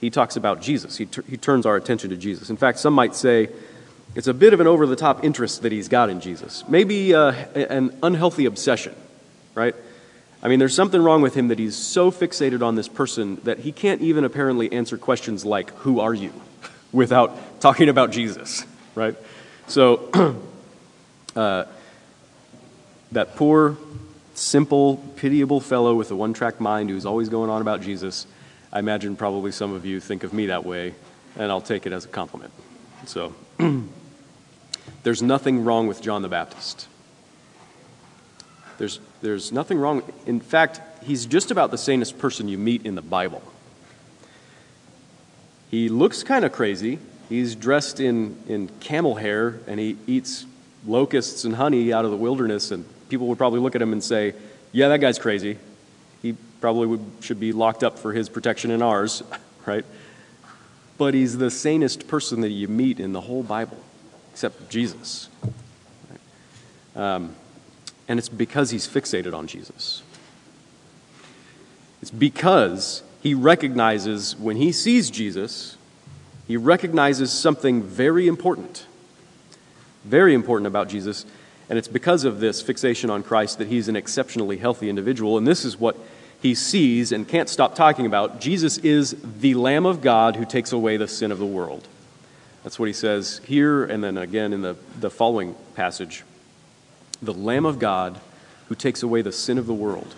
He 0.00 0.10
talks 0.10 0.36
about 0.36 0.60
Jesus. 0.60 0.96
He, 0.96 1.08
he 1.28 1.36
turns 1.36 1.66
our 1.66 1.76
attention 1.76 2.10
to 2.10 2.16
Jesus. 2.16 2.50
In 2.50 2.56
fact, 2.56 2.78
some 2.78 2.92
might 2.92 3.14
say 3.14 3.48
it's 4.14 4.26
a 4.26 4.34
bit 4.34 4.52
of 4.52 4.60
an 4.60 4.66
over 4.66 4.86
the 4.86 4.96
top 4.96 5.24
interest 5.24 5.62
that 5.62 5.72
he's 5.72 5.88
got 5.88 6.10
in 6.10 6.20
Jesus. 6.20 6.64
Maybe 6.68 7.14
uh, 7.14 7.32
an 7.54 7.96
unhealthy 8.02 8.46
obsession, 8.46 8.94
right? 9.54 9.74
I 10.42 10.48
mean, 10.48 10.58
there's 10.58 10.74
something 10.74 11.02
wrong 11.02 11.22
with 11.22 11.34
him 11.34 11.48
that 11.48 11.58
he's 11.58 11.76
so 11.76 12.10
fixated 12.10 12.62
on 12.62 12.76
this 12.76 12.88
person 12.88 13.40
that 13.44 13.60
he 13.60 13.72
can't 13.72 14.00
even 14.02 14.24
apparently 14.24 14.72
answer 14.72 14.98
questions 14.98 15.44
like, 15.44 15.70
Who 15.78 16.00
are 16.00 16.14
you? 16.14 16.32
without 16.92 17.60
talking 17.60 17.88
about 17.88 18.10
Jesus, 18.10 18.64
right? 18.94 19.16
So, 19.66 20.36
uh, 21.36 21.64
that 23.12 23.36
poor, 23.36 23.76
simple, 24.36 24.96
pitiable 25.16 25.60
fellow 25.60 25.94
with 25.94 26.10
a 26.10 26.16
one 26.16 26.34
track 26.34 26.60
mind 26.60 26.90
who's 26.90 27.06
always 27.06 27.28
going 27.28 27.50
on 27.50 27.60
about 27.60 27.80
Jesus, 27.80 28.26
I 28.72 28.78
imagine 28.78 29.16
probably 29.16 29.52
some 29.52 29.72
of 29.72 29.86
you 29.86 30.00
think 30.00 30.24
of 30.24 30.32
me 30.32 30.46
that 30.46 30.64
way, 30.64 30.94
and 31.36 31.50
I'll 31.50 31.60
take 31.60 31.86
it 31.86 31.92
as 31.92 32.04
a 32.04 32.08
compliment. 32.08 32.52
So, 33.06 33.34
there's 35.02 35.22
nothing 35.22 35.64
wrong 35.64 35.86
with 35.86 36.02
John 36.02 36.22
the 36.22 36.28
Baptist. 36.28 36.88
There's, 38.78 39.00
there's 39.22 39.52
nothing 39.52 39.78
wrong. 39.78 40.02
In 40.26 40.40
fact, 40.40 40.80
he's 41.02 41.24
just 41.24 41.50
about 41.50 41.70
the 41.70 41.78
sanest 41.78 42.18
person 42.18 42.48
you 42.48 42.58
meet 42.58 42.84
in 42.84 42.94
the 42.94 43.02
Bible. 43.02 43.42
He 45.70 45.88
looks 45.88 46.22
kind 46.22 46.44
of 46.44 46.52
crazy. 46.52 46.98
He's 47.28 47.54
dressed 47.54 48.00
in, 48.00 48.36
in 48.46 48.68
camel 48.80 49.14
hair 49.14 49.60
and 49.66 49.80
he 49.80 49.96
eats 50.06 50.44
locusts 50.86 51.44
and 51.44 51.56
honey 51.56 51.92
out 51.92 52.04
of 52.04 52.10
the 52.10 52.16
wilderness. 52.16 52.70
And 52.70 52.84
people 53.08 53.26
would 53.28 53.38
probably 53.38 53.60
look 53.60 53.74
at 53.74 53.82
him 53.82 53.92
and 53.92 54.02
say, 54.02 54.34
Yeah, 54.72 54.88
that 54.88 55.00
guy's 55.00 55.18
crazy. 55.18 55.58
He 56.22 56.36
probably 56.60 56.86
would, 56.86 57.04
should 57.20 57.40
be 57.40 57.52
locked 57.52 57.84
up 57.84 57.98
for 57.98 58.12
his 58.12 58.28
protection 58.28 58.70
and 58.70 58.82
ours, 58.82 59.22
right? 59.66 59.84
But 60.98 61.14
he's 61.14 61.36
the 61.36 61.50
sanest 61.50 62.08
person 62.08 62.40
that 62.40 62.50
you 62.50 62.68
meet 62.68 63.00
in 63.00 63.12
the 63.12 63.20
whole 63.20 63.42
Bible, 63.42 63.78
except 64.32 64.70
Jesus. 64.70 65.28
Right? 66.94 67.14
Um, 67.14 67.36
and 68.08 68.18
it's 68.18 68.28
because 68.28 68.70
he's 68.70 68.86
fixated 68.86 69.34
on 69.34 69.46
Jesus. 69.46 70.02
It's 72.00 72.10
because 72.10 73.02
he 73.22 73.34
recognizes 73.34 74.36
when 74.36 74.56
he 74.56 74.72
sees 74.72 75.10
Jesus, 75.10 75.76
he 76.46 76.56
recognizes 76.56 77.32
something 77.32 77.82
very 77.82 78.28
important. 78.28 78.86
Very 80.04 80.34
important 80.34 80.68
about 80.68 80.88
Jesus. 80.88 81.26
And 81.68 81.78
it's 81.78 81.88
because 81.88 82.24
of 82.24 82.40
this 82.40 82.62
fixation 82.62 83.10
on 83.10 83.22
Christ 83.22 83.58
that 83.58 83.68
he's 83.68 83.88
an 83.88 83.96
exceptionally 83.96 84.56
healthy 84.56 84.88
individual. 84.88 85.36
And 85.36 85.46
this 85.46 85.64
is 85.64 85.78
what 85.78 85.96
he 86.40 86.54
sees 86.54 87.12
and 87.12 87.26
can't 87.26 87.48
stop 87.48 87.74
talking 87.74 88.06
about. 88.06 88.40
Jesus 88.40 88.78
is 88.78 89.16
the 89.40 89.54
Lamb 89.54 89.86
of 89.86 90.00
God 90.00 90.36
who 90.36 90.44
takes 90.44 90.72
away 90.72 90.96
the 90.96 91.08
sin 91.08 91.32
of 91.32 91.38
the 91.38 91.46
world. 91.46 91.88
That's 92.62 92.78
what 92.78 92.86
he 92.86 92.92
says 92.92 93.40
here 93.44 93.84
and 93.84 94.02
then 94.02 94.18
again 94.18 94.52
in 94.52 94.62
the, 94.62 94.76
the 95.00 95.10
following 95.10 95.54
passage 95.74 96.24
the 97.22 97.32
Lamb 97.32 97.64
of 97.64 97.78
God 97.78 98.20
who 98.68 98.74
takes 98.74 99.02
away 99.02 99.22
the 99.22 99.32
sin 99.32 99.56
of 99.56 99.66
the 99.66 99.74
world. 99.74 100.14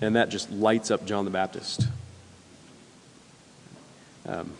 And 0.00 0.14
that 0.14 0.28
just 0.28 0.50
lights 0.50 0.90
up 0.90 1.06
John 1.06 1.24
the 1.24 1.30
Baptist. 1.30 1.88
Um, 4.26 4.52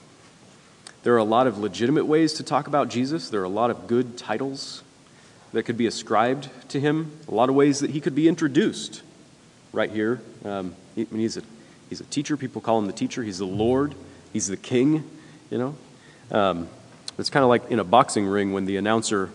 there 1.02 1.14
are 1.14 1.18
a 1.18 1.24
lot 1.24 1.46
of 1.46 1.58
legitimate 1.58 2.06
ways 2.06 2.32
to 2.34 2.42
talk 2.42 2.66
about 2.66 2.88
Jesus. 2.88 3.28
There 3.28 3.40
are 3.40 3.44
a 3.44 3.50
lot 3.50 3.70
of 3.70 3.86
good 3.86 4.16
titles 4.16 4.82
that 5.52 5.62
could 5.64 5.76
be 5.76 5.86
ascribed 5.86 6.48
to 6.68 6.80
him, 6.80 7.12
a 7.28 7.34
lot 7.34 7.48
of 7.48 7.54
ways 7.54 7.80
that 7.80 7.90
he 7.90 8.00
could 8.00 8.14
be 8.14 8.28
introduced 8.28 9.02
right 9.72 9.90
here. 9.90 10.20
Um, 10.44 10.74
he, 10.94 11.04
he's, 11.04 11.36
a, 11.36 11.42
he's 11.88 12.00
a 12.00 12.04
teacher. 12.04 12.36
People 12.36 12.60
call 12.60 12.78
him 12.78 12.86
the 12.86 12.92
teacher. 12.92 13.22
He's 13.22 13.38
the 13.38 13.46
Lord. 13.46 13.94
He's 14.32 14.46
the 14.46 14.56
king, 14.56 15.08
you 15.50 15.58
know. 15.58 15.74
Um, 16.30 16.68
it's 17.18 17.30
kind 17.30 17.42
of 17.42 17.48
like 17.48 17.70
in 17.70 17.78
a 17.78 17.84
boxing 17.84 18.26
ring 18.26 18.52
when 18.52 18.66
the 18.66 18.76
announcer 18.76 19.30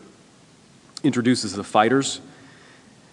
introduces 1.04 1.54
the 1.54 1.64
fighters 1.64 2.22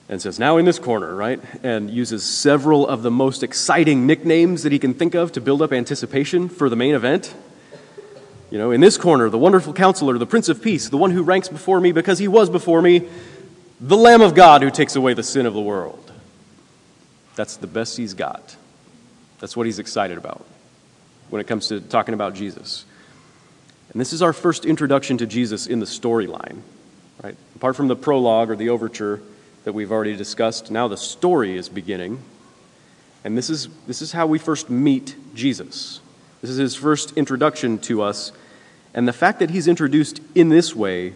and 0.08 0.20
says, 0.20 0.38
Now 0.38 0.58
in 0.58 0.64
this 0.64 0.78
corner, 0.78 1.14
right? 1.14 1.40
And 1.62 1.90
uses 1.90 2.24
several 2.24 2.86
of 2.86 3.02
the 3.02 3.10
most 3.10 3.42
exciting 3.42 4.06
nicknames 4.06 4.62
that 4.62 4.72
he 4.72 4.78
can 4.78 4.94
think 4.94 5.14
of 5.14 5.32
to 5.32 5.40
build 5.40 5.62
up 5.62 5.72
anticipation 5.72 6.48
for 6.48 6.68
the 6.68 6.76
main 6.76 6.94
event. 6.94 7.34
You 8.50 8.58
know, 8.58 8.72
in 8.72 8.80
this 8.80 8.98
corner, 8.98 9.30
the 9.30 9.38
wonderful 9.38 9.72
counselor, 9.72 10.18
the 10.18 10.26
Prince 10.26 10.48
of 10.48 10.62
Peace, 10.62 10.88
the 10.88 10.96
one 10.96 11.12
who 11.12 11.22
ranks 11.22 11.48
before 11.48 11.80
me 11.80 11.92
because 11.92 12.18
he 12.18 12.28
was 12.28 12.50
before 12.50 12.82
me, 12.82 13.08
the 13.80 13.96
Lamb 13.96 14.20
of 14.20 14.34
God 14.34 14.62
who 14.62 14.70
takes 14.70 14.96
away 14.96 15.14
the 15.14 15.22
sin 15.22 15.46
of 15.46 15.54
the 15.54 15.60
world. 15.60 16.12
That's 17.36 17.56
the 17.56 17.68
best 17.68 17.96
he's 17.96 18.12
got. 18.12 18.56
That's 19.38 19.56
what 19.56 19.66
he's 19.66 19.78
excited 19.78 20.18
about 20.18 20.44
when 21.30 21.40
it 21.40 21.46
comes 21.46 21.68
to 21.68 21.80
talking 21.80 22.12
about 22.12 22.34
Jesus. 22.34 22.84
And 23.92 24.00
this 24.00 24.12
is 24.12 24.20
our 24.20 24.32
first 24.32 24.66
introduction 24.66 25.16
to 25.18 25.26
Jesus 25.26 25.66
in 25.66 25.80
the 25.80 25.86
storyline. 25.86 26.60
Right? 27.22 27.36
Apart 27.56 27.76
from 27.76 27.88
the 27.88 27.96
prologue 27.96 28.50
or 28.50 28.56
the 28.56 28.68
overture 28.68 29.22
that 29.64 29.72
we've 29.72 29.92
already 29.92 30.16
discussed, 30.16 30.70
now 30.70 30.88
the 30.88 30.96
story 30.96 31.56
is 31.56 31.68
beginning. 31.68 32.22
And 33.24 33.36
this 33.38 33.50
is, 33.50 33.68
this 33.86 34.02
is 34.02 34.12
how 34.12 34.26
we 34.26 34.38
first 34.38 34.70
meet 34.70 35.14
Jesus. 35.34 36.00
This 36.40 36.50
is 36.50 36.56
his 36.56 36.74
first 36.74 37.12
introduction 37.16 37.78
to 37.80 38.02
us. 38.02 38.32
And 38.94 39.06
the 39.06 39.12
fact 39.12 39.38
that 39.38 39.50
he's 39.50 39.68
introduced 39.68 40.20
in 40.34 40.48
this 40.48 40.74
way 40.74 41.14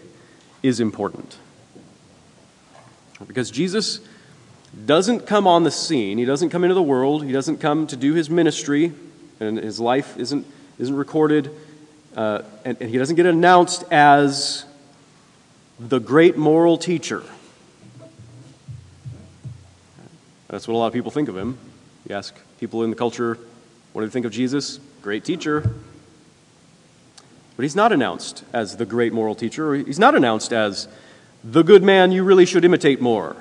is 0.63 0.81
important. 0.81 1.37
Because 3.27 3.51
Jesus 3.51 4.01
doesn't 4.87 5.27
come 5.27 5.47
on 5.47 5.63
the 5.63 5.71
scene, 5.71 6.19
he 6.19 6.25
doesn't 6.25 6.51
come 6.51 6.65
into 6.65 6.75
the 6.75 6.83
world, 6.83 7.25
he 7.25 7.33
doesn't 7.33 7.59
come 7.59 7.87
to 7.87 7.97
do 7.97 8.15
his 8.15 8.29
ministry, 8.29 8.93
and 9.41 9.57
his 9.59 9.81
life 9.81 10.17
isn't, 10.19 10.47
isn't 10.79 10.97
recorded, 10.97 11.51
uh, 12.17 12.43
and, 12.65 12.77
and 12.81 12.91
he 12.91 12.99
doesn't 12.99 13.17
get 13.17 13.27
announced 13.27 13.85
as 13.91 14.65
the 15.79 16.01
great 16.01 16.37
moral 16.37 16.77
teacher. 16.77 17.23
That's 20.49 20.69
what 20.69 20.75
a 20.75 20.79
lot 20.79 20.89
of 20.89 20.93
people 20.93 21.11
think 21.11 21.29
of 21.29 21.37
him. 21.37 21.59
You 22.09 22.15
ask 22.15 22.37
people 22.61 22.85
in 22.85 22.91
the 22.91 22.97
culture, 22.97 23.39
what 23.93 24.03
do 24.03 24.07
they 24.07 24.13
think 24.13 24.27
of 24.27 24.33
Jesus? 24.33 24.79
Great 25.05 25.23
teacher. 25.23 25.61
But 27.57 27.63
he's 27.63 27.77
not 27.77 27.93
announced 27.93 28.43
as 28.55 28.79
the 28.79 28.87
great 28.87 29.13
moral 29.13 29.35
teacher. 29.35 29.75
He's 29.75 29.99
not 29.99 30.15
announced 30.15 30.51
as 30.51 30.89
the 31.45 31.63
good 31.63 31.83
man 31.83 32.11
you 32.11 32.25
really 32.25 32.47
should 32.47 32.65
imitate 32.65 33.03
more. 33.03 33.37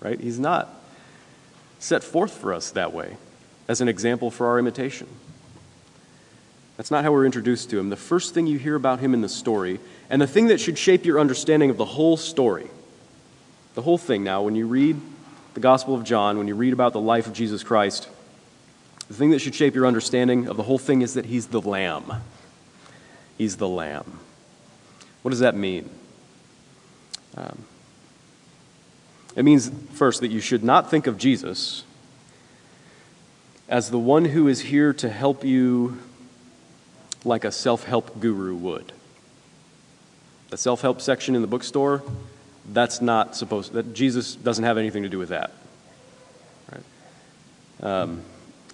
Right? 0.00 0.20
He's 0.20 0.38
not 0.38 0.72
set 1.80 2.04
forth 2.04 2.38
for 2.38 2.54
us 2.54 2.70
that 2.70 2.92
way 2.92 3.16
as 3.66 3.80
an 3.80 3.88
example 3.88 4.30
for 4.30 4.46
our 4.46 4.60
imitation. 4.60 5.08
That's 6.76 6.92
not 6.92 7.02
how 7.02 7.10
we're 7.10 7.26
introduced 7.26 7.70
to 7.70 7.78
him. 7.80 7.90
The 7.90 7.96
first 7.96 8.32
thing 8.32 8.46
you 8.46 8.60
hear 8.60 8.76
about 8.76 9.00
him 9.00 9.12
in 9.12 9.22
the 9.22 9.28
story, 9.28 9.80
and 10.08 10.22
the 10.22 10.28
thing 10.28 10.46
that 10.46 10.60
should 10.60 10.78
shape 10.78 11.04
your 11.04 11.18
understanding 11.18 11.68
of 11.68 11.78
the 11.78 11.84
whole 11.84 12.16
story, 12.16 12.68
the 13.74 13.82
whole 13.82 13.98
thing 13.98 14.22
now, 14.22 14.42
when 14.42 14.54
you 14.54 14.68
read 14.68 15.00
the 15.54 15.60
Gospel 15.60 15.96
of 15.96 16.04
John, 16.04 16.38
when 16.38 16.46
you 16.46 16.54
read 16.54 16.72
about 16.72 16.92
the 16.92 17.00
life 17.00 17.26
of 17.26 17.32
Jesus 17.32 17.64
Christ, 17.64 18.08
the 19.08 19.14
thing 19.14 19.30
that 19.30 19.40
should 19.40 19.54
shape 19.54 19.74
your 19.74 19.86
understanding 19.86 20.48
of 20.48 20.56
the 20.56 20.62
whole 20.62 20.78
thing 20.78 21.02
is 21.02 21.14
that 21.14 21.26
he's 21.26 21.48
the 21.48 21.60
Lamb. 21.60 22.22
He's 23.36 23.56
the 23.56 23.68
Lamb. 23.68 24.20
What 25.22 25.30
does 25.30 25.40
that 25.40 25.54
mean? 25.54 25.90
Um, 27.36 27.64
it 29.36 29.44
means, 29.44 29.70
first, 29.92 30.20
that 30.20 30.28
you 30.28 30.40
should 30.40 30.62
not 30.62 30.90
think 30.90 31.06
of 31.06 31.18
Jesus 31.18 31.84
as 33.68 33.90
the 33.90 33.98
one 33.98 34.26
who 34.26 34.46
is 34.46 34.60
here 34.60 34.92
to 34.92 35.08
help 35.08 35.44
you 35.44 35.98
like 37.24 37.44
a 37.44 37.50
self 37.50 37.84
help 37.84 38.20
guru 38.20 38.54
would. 38.54 38.92
The 40.50 40.56
self 40.56 40.82
help 40.82 41.00
section 41.00 41.34
in 41.34 41.42
the 41.42 41.48
bookstore, 41.48 42.02
that's 42.72 43.00
not 43.00 43.36
supposed 43.36 43.72
that 43.72 43.94
Jesus 43.94 44.34
doesn't 44.34 44.64
have 44.64 44.78
anything 44.78 45.02
to 45.02 45.08
do 45.08 45.18
with 45.18 45.30
that. 45.30 45.52
Right? 46.70 47.90
Um, 47.90 48.22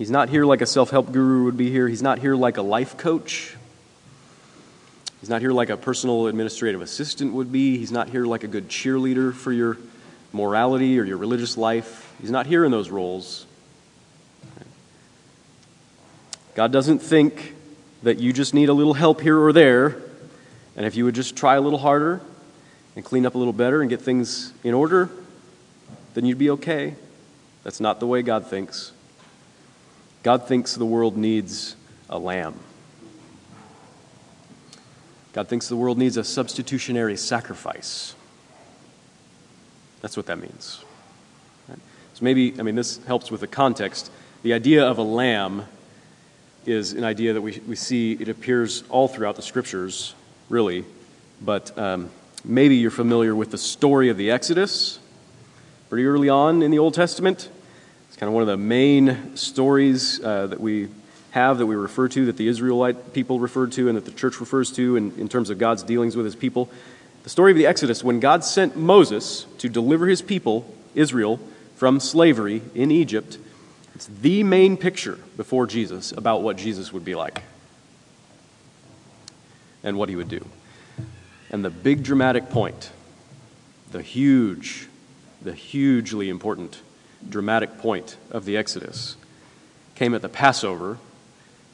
he's 0.01 0.11
not 0.11 0.31
here 0.31 0.47
like 0.47 0.63
a 0.63 0.67
self 0.67 0.89
help 0.89 1.13
guru 1.13 1.45
would 1.45 1.59
be 1.59 1.71
here. 1.71 1.87
He's 1.87 2.03
not 2.03 2.19
here 2.19 2.35
like 2.35 2.57
a 2.57 2.63
life 2.63 2.97
coach. 2.97 3.55
He's 5.21 5.29
not 5.29 5.43
here 5.43 5.53
like 5.53 5.69
a 5.69 5.77
personal 5.77 6.27
administrative 6.27 6.81
assistant 6.81 7.35
would 7.35 7.53
be. 7.53 7.77
He's 7.77 7.93
not 7.93 8.09
here 8.09 8.25
like 8.25 8.43
a 8.43 8.49
good 8.49 8.71
cheerleader 8.71 9.35
for 9.35 9.53
your 9.53 9.77
morality 10.33 10.99
or 10.99 11.05
your 11.05 11.19
religious 11.19 11.59
life. 11.59 12.13
He's 12.21 12.31
not 12.31 12.47
here 12.47 12.65
in 12.65 12.71
those 12.71 12.89
roles. 12.89 13.47
God 16.55 16.73
doesn't 16.73 17.01
think 17.01 17.55
that 18.03 18.19
you 18.19 18.33
just 18.33 18.55
need 18.55 18.71
a 18.71 18.73
little 18.73 18.95
help 18.95 19.21
here 19.21 19.39
or 19.39 19.53
there, 19.53 19.99
and 20.75 20.87
if 20.87 20.97
you 20.97 21.05
would 21.05 21.15
just 21.15 21.37
try 21.37 21.57
a 21.57 21.61
little 21.61 21.79
harder 21.79 22.23
and 22.97 23.05
clean 23.05 23.27
up 23.27 23.35
a 23.35 23.39
little 23.39 23.53
better 23.53 23.83
and 23.83 23.91
get 23.91 24.01
things 24.01 24.55
in 24.65 24.73
order, 24.73 25.11
then 26.15 26.25
you'd 26.25 26.39
be 26.39 26.49
okay. 26.51 26.95
That's 27.63 27.79
not 27.79 28.01
the 28.01 28.07
way 28.07 28.23
God 28.23 28.47
thinks. 28.47 28.93
God 30.23 30.47
thinks 30.47 30.75
the 30.75 30.87
world 30.87 31.17
needs 31.17 31.77
a 32.09 32.19
lamb. 32.19 32.55
God 35.33 35.49
thinks 35.49 35.69
the 35.69 35.77
world 35.77 35.97
needs 35.97 36.17
a 36.17 36.25
substitutionary 36.25 37.17
sacrifice. 37.17 38.15
That's 40.01 40.17
what 40.17 40.27
that 40.27 40.39
means. 40.39 40.85
Right? 41.69 41.79
So 42.15 42.25
maybe, 42.25 42.55
I 42.59 42.63
mean, 42.63 42.75
this 42.75 42.99
helps 43.05 43.31
with 43.31 43.41
the 43.41 43.47
context. 43.47 44.11
The 44.43 44.53
idea 44.53 44.85
of 44.85 44.99
a 44.99 45.03
lamb 45.03 45.67
is 46.67 46.93
an 46.93 47.05
idea 47.05 47.33
that 47.33 47.41
we, 47.41 47.61
we 47.67 47.77
see, 47.77 48.13
it 48.13 48.29
appears 48.29 48.83
all 48.89 49.09
throughout 49.09 49.37
the 49.37 49.43
scriptures, 49.43 50.15
really. 50.49 50.85
But 51.41 51.77
um, 51.79 52.11
maybe 52.45 52.77
you're 52.77 52.91
familiar 52.91 53.35
with 53.35 53.51
the 53.51 53.59
story 53.59 54.09
of 54.09 54.17
the 54.17 54.31
Exodus 54.31 54.99
pretty 55.89 56.07
early 56.07 56.29
on 56.29 56.63
in 56.63 56.71
the 56.71 56.79
Old 56.79 56.95
Testament. 56.95 57.49
Kind 58.21 58.29
of 58.29 58.35
one 58.35 58.43
of 58.43 58.49
the 58.49 58.59
main 58.59 59.35
stories 59.35 60.23
uh, 60.23 60.49
that 60.49 60.61
we 60.61 60.89
have, 61.31 61.57
that 61.57 61.65
we 61.65 61.75
refer 61.75 62.07
to, 62.09 62.27
that 62.27 62.37
the 62.37 62.49
Israelite 62.49 63.15
people 63.15 63.41
referred 63.41 63.73
to, 63.73 63.89
and 63.89 63.97
that 63.97 64.05
the 64.05 64.11
church 64.11 64.41
refers 64.41 64.71
to 64.73 64.97
in, 64.97 65.19
in 65.19 65.27
terms 65.27 65.49
of 65.49 65.57
God's 65.57 65.83
dealings 65.83 66.17
with 66.17 66.27
his 66.27 66.37
people. 66.37 66.69
The 67.23 67.31
story 67.31 67.51
of 67.53 67.57
the 67.57 67.65
Exodus, 67.65 68.05
when 68.05 68.21
God 68.21 68.45
sent 68.45 68.77
Moses 68.77 69.47
to 69.57 69.71
deliver 69.71 70.07
his 70.07 70.21
people, 70.21 70.71
Israel, 70.95 71.41
from 71.77 71.99
slavery 71.99 72.61
in 72.75 72.91
Egypt, 72.91 73.39
it's 73.95 74.07
the 74.07 74.43
main 74.43 74.77
picture 74.77 75.19
before 75.39 75.67
Jesus 75.67 76.13
about 76.13 76.43
what 76.43 76.59
Jesus 76.59 76.93
would 76.93 77.07
be 77.07 77.15
like 77.15 77.41
and 79.83 79.97
what 79.97 80.11
he 80.11 80.17
would 80.17 80.29
do. 80.29 80.45
And 81.51 81.65
the 81.65 81.71
big 81.71 82.03
dramatic 82.03 82.51
point, 82.51 82.91
the 83.93 84.03
huge, 84.03 84.89
the 85.41 85.55
hugely 85.55 86.29
important 86.29 86.83
dramatic 87.29 87.79
point 87.79 88.17
of 88.31 88.45
the 88.45 88.57
Exodus, 88.57 89.17
came 89.95 90.15
at 90.15 90.23
the 90.23 90.29
Passover 90.29 90.99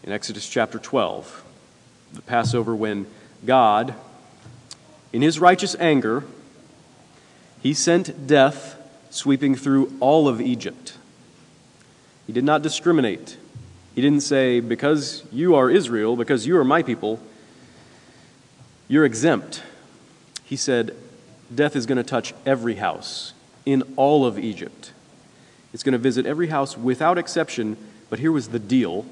in 0.02 0.12
Exodus 0.12 0.48
chapter 0.48 0.78
12. 0.78 1.44
The 2.14 2.22
Passover 2.22 2.74
when 2.74 3.06
God, 3.44 3.94
in 5.12 5.22
his 5.22 5.38
righteous 5.38 5.76
anger, 5.78 6.24
he 7.62 7.74
sent 7.74 8.26
death 8.26 8.76
sweeping 9.10 9.54
through 9.54 9.92
all 10.00 10.28
of 10.28 10.40
Egypt. 10.40 10.96
He 12.26 12.32
did 12.32 12.44
not 12.44 12.62
discriminate. 12.62 13.36
He 13.94 14.02
didn't 14.02 14.20
say, 14.20 14.60
because 14.60 15.24
you 15.32 15.54
are 15.54 15.70
Israel, 15.70 16.16
because 16.16 16.46
you 16.46 16.56
are 16.58 16.64
my 16.64 16.82
people, 16.82 17.20
you're 18.88 19.04
exempt. 19.04 19.62
He 20.44 20.56
said, 20.56 20.94
death 21.54 21.74
is 21.76 21.86
going 21.86 21.96
to 21.96 22.04
touch 22.04 22.34
every 22.44 22.76
house 22.76 23.32
in 23.64 23.82
all 23.96 24.26
of 24.26 24.38
Egypt. 24.38 24.92
It's 25.76 25.82
going 25.82 25.92
to 25.92 25.98
visit 25.98 26.24
every 26.24 26.46
house 26.46 26.74
without 26.74 27.18
exception, 27.18 27.76
but 28.08 28.18
here 28.18 28.32
was 28.32 28.48
the 28.48 28.58
deal 28.58 29.04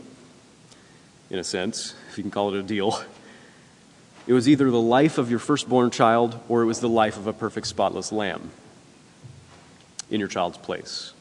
in 1.28 1.38
a 1.38 1.44
sense, 1.44 1.94
if 2.08 2.16
you 2.16 2.24
can 2.24 2.30
call 2.30 2.54
it 2.54 2.58
a 2.58 2.62
deal. 2.62 3.04
It 4.26 4.32
was 4.32 4.48
either 4.48 4.70
the 4.70 4.80
life 4.80 5.18
of 5.18 5.28
your 5.28 5.40
firstborn 5.40 5.90
child 5.90 6.40
or 6.48 6.62
it 6.62 6.64
was 6.64 6.80
the 6.80 6.88
life 6.88 7.18
of 7.18 7.26
a 7.26 7.34
perfect, 7.34 7.66
spotless 7.66 8.12
lamb 8.12 8.50
in 10.10 10.20
your 10.20 10.28
child's 10.30 10.56
place. 10.56 11.12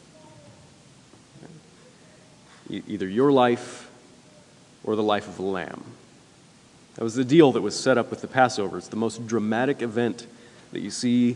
Either 2.69 3.09
your 3.09 3.33
life 3.33 3.91
or 4.85 4.95
the 4.95 5.03
life 5.03 5.27
of 5.27 5.35
the 5.35 5.43
lamb. 5.43 5.83
That 6.95 7.03
was 7.03 7.15
the 7.15 7.25
deal 7.25 7.51
that 7.51 7.62
was 7.62 7.77
set 7.77 7.97
up 7.97 8.09
with 8.09 8.21
the 8.21 8.29
Passover. 8.29 8.77
It's 8.77 8.88
the 8.88 8.95
most 8.95 9.27
dramatic 9.27 9.81
event 9.81 10.25
that 10.71 10.79
you 10.79 10.89
see 10.89 11.35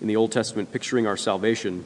in 0.00 0.08
the 0.08 0.16
Old 0.16 0.32
Testament 0.32 0.72
picturing 0.72 1.06
our 1.06 1.16
salvation. 1.16 1.84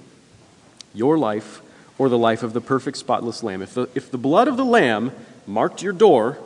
Your 0.95 1.19
life 1.19 1.63
or 1.99 2.09
the 2.09 2.19
life 2.19 2.43
of 2.43 2.53
the 2.53 2.61
perfect, 2.61 2.97
spotless 2.97 3.43
lamb. 3.43 3.63
If 3.63 3.75
the, 3.75 3.89
if 3.95 4.11
the 4.11 4.19
blood 4.19 4.49
of 4.49 4.57
the 4.57 4.65
lamb 4.65 5.13
marked 5.49 5.83
your 5.83 5.93
door. 5.93 6.39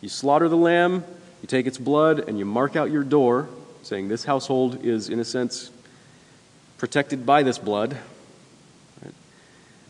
You 0.00 0.08
slaughter 0.08 0.48
the 0.48 0.56
lamb, 0.56 1.02
you 1.42 1.48
take 1.48 1.66
its 1.66 1.78
blood, 1.78 2.20
and 2.28 2.38
you 2.38 2.44
mark 2.44 2.76
out 2.76 2.90
your 2.90 3.02
door, 3.02 3.48
saying 3.82 4.08
this 4.08 4.24
household 4.24 4.84
is, 4.84 5.08
in 5.08 5.18
a 5.18 5.24
sense, 5.24 5.70
protected 6.76 7.26
by 7.26 7.42
this 7.42 7.58
blood. 7.58 7.96
Right? 9.02 9.14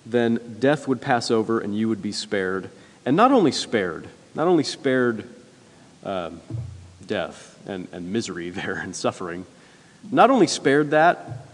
Then 0.07 0.57
death 0.61 0.88
would 0.88 1.03
pass 1.03 1.31
over 1.31 1.59
and 1.59 1.77
you 1.77 1.88
would 1.88 2.01
be 2.01 2.12
spared. 2.12 2.71
And 3.05 3.17
not 3.17 3.33
only 3.33 3.53
spared, 3.53 4.09
not 4.35 4.47
only 4.47 4.64
spared 4.64 5.29
um, 6.05 6.41
death 7.07 7.59
and, 7.67 7.88
and 7.93 8.12
misery 8.12 8.51
there 8.51 8.77
and 8.77 8.95
suffering, 8.95 9.45
not 10.11 10.31
only 10.31 10.47
spared 10.47 10.93
that, 10.93 11.48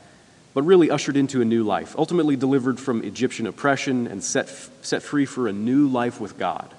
but 0.55 0.63
really 0.63 0.89
ushered 0.89 1.17
into 1.17 1.43
a 1.43 1.45
new 1.45 1.65
life, 1.65 1.97
ultimately 1.99 2.37
delivered 2.37 2.79
from 2.79 3.03
Egyptian 3.03 3.47
oppression 3.47 4.07
and 4.07 4.23
set, 4.23 4.49
set 4.83 5.03
free 5.03 5.27
for 5.27 5.49
a 5.49 5.53
new 5.53 5.89
life 5.89 6.21
with 6.21 6.39
God. 6.39 6.73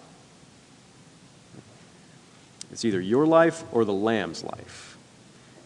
It's 2.71 2.85
either 2.85 3.01
your 3.01 3.27
life 3.27 3.63
or 3.73 3.83
the 3.83 3.93
lamb's 3.93 4.43
life. 4.43 4.97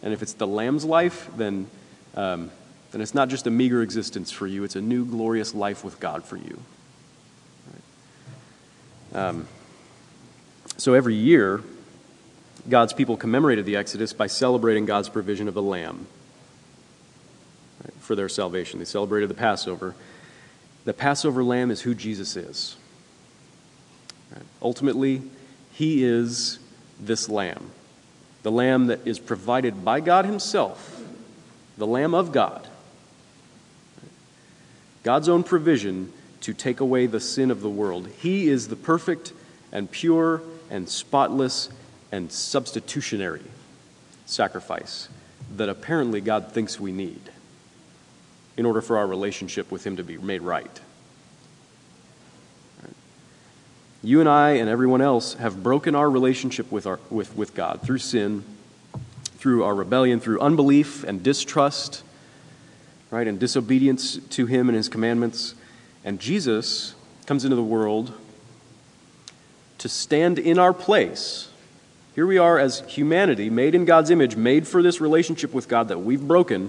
And 0.02 0.12
if 0.12 0.22
it's 0.22 0.32
the 0.32 0.46
lamb's 0.46 0.84
life, 0.84 1.30
then, 1.36 1.68
um, 2.16 2.50
then 2.90 3.00
it's 3.00 3.14
not 3.14 3.28
just 3.28 3.46
a 3.46 3.50
meager 3.50 3.80
existence 3.80 4.32
for 4.32 4.46
you, 4.46 4.64
it's 4.64 4.76
a 4.76 4.80
new 4.80 5.04
glorious 5.04 5.54
life 5.54 5.84
with 5.84 6.00
God 6.00 6.24
for 6.24 6.36
you. 6.36 6.60
Um, 9.12 9.46
so 10.76 10.94
every 10.94 11.14
year, 11.14 11.62
God's 12.68 12.92
people 12.92 13.16
commemorated 13.16 13.66
the 13.66 13.76
Exodus 13.76 14.12
by 14.12 14.26
celebrating 14.26 14.84
God's 14.84 15.08
provision 15.08 15.46
of 15.48 15.54
the 15.54 15.62
lamb 15.62 16.06
for 18.10 18.16
their 18.16 18.28
salvation. 18.28 18.80
They 18.80 18.84
celebrated 18.84 19.30
the 19.30 19.34
Passover. 19.34 19.94
The 20.84 20.92
Passover 20.92 21.44
lamb 21.44 21.70
is 21.70 21.82
who 21.82 21.94
Jesus 21.94 22.34
is. 22.34 22.74
Right? 24.32 24.42
Ultimately, 24.60 25.22
he 25.70 26.02
is 26.02 26.58
this 26.98 27.28
lamb, 27.28 27.70
the 28.42 28.50
lamb 28.50 28.88
that 28.88 29.06
is 29.06 29.20
provided 29.20 29.84
by 29.84 30.00
God 30.00 30.24
Himself, 30.24 31.00
the 31.78 31.86
Lamb 31.86 32.12
of 32.12 32.32
God. 32.32 32.66
God's 35.04 35.28
own 35.28 35.44
provision 35.44 36.12
to 36.40 36.52
take 36.52 36.80
away 36.80 37.06
the 37.06 37.20
sin 37.20 37.52
of 37.52 37.60
the 37.60 37.70
world. 37.70 38.08
He 38.20 38.48
is 38.48 38.66
the 38.66 38.74
perfect 38.74 39.32
and 39.70 39.88
pure 39.88 40.42
and 40.68 40.88
spotless 40.88 41.68
and 42.10 42.32
substitutionary 42.32 43.44
sacrifice 44.26 45.08
that 45.54 45.68
apparently 45.68 46.20
God 46.20 46.50
thinks 46.50 46.80
we 46.80 46.90
need 46.90 47.30
in 48.60 48.66
order 48.66 48.82
for 48.82 48.98
our 48.98 49.06
relationship 49.06 49.72
with 49.72 49.86
Him 49.86 49.96
to 49.96 50.04
be 50.04 50.18
made 50.18 50.42
right. 50.42 50.80
You 54.02 54.20
and 54.20 54.28
I 54.28 54.50
and 54.50 54.68
everyone 54.68 55.00
else 55.00 55.32
have 55.34 55.62
broken 55.62 55.94
our 55.94 56.10
relationship 56.10 56.70
with, 56.70 56.86
our, 56.86 57.00
with, 57.08 57.34
with 57.34 57.54
God 57.54 57.80
through 57.80 58.00
sin, 58.00 58.44
through 59.38 59.64
our 59.64 59.74
rebellion, 59.74 60.20
through 60.20 60.40
unbelief 60.40 61.04
and 61.04 61.22
distrust, 61.22 62.02
right, 63.10 63.26
and 63.26 63.40
disobedience 63.40 64.18
to 64.18 64.44
Him 64.44 64.68
and 64.68 64.76
His 64.76 64.90
commandments. 64.90 65.54
And 66.04 66.20
Jesus 66.20 66.94
comes 67.24 67.46
into 67.46 67.56
the 67.56 67.62
world 67.62 68.12
to 69.78 69.88
stand 69.88 70.38
in 70.38 70.58
our 70.58 70.74
place. 70.74 71.48
Here 72.14 72.26
we 72.26 72.36
are 72.36 72.58
as 72.58 72.80
humanity, 72.80 73.48
made 73.48 73.74
in 73.74 73.86
God's 73.86 74.10
image, 74.10 74.36
made 74.36 74.68
for 74.68 74.82
this 74.82 75.00
relationship 75.00 75.54
with 75.54 75.66
God 75.66 75.88
that 75.88 76.00
we've 76.00 76.20
broken. 76.20 76.68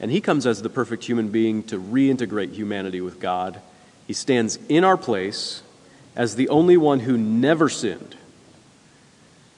And 0.00 0.10
He 0.10 0.20
comes 0.20 0.46
as 0.46 0.62
the 0.62 0.70
perfect 0.70 1.04
human 1.04 1.28
being 1.28 1.62
to 1.64 1.78
reintegrate 1.78 2.52
humanity 2.52 3.00
with 3.00 3.20
God. 3.20 3.60
He 4.06 4.14
stands 4.14 4.58
in 4.68 4.82
our 4.82 4.96
place 4.96 5.62
as 6.16 6.34
the 6.34 6.48
only 6.48 6.76
one 6.76 7.00
who 7.00 7.16
never 7.16 7.68
sinned, 7.68 8.16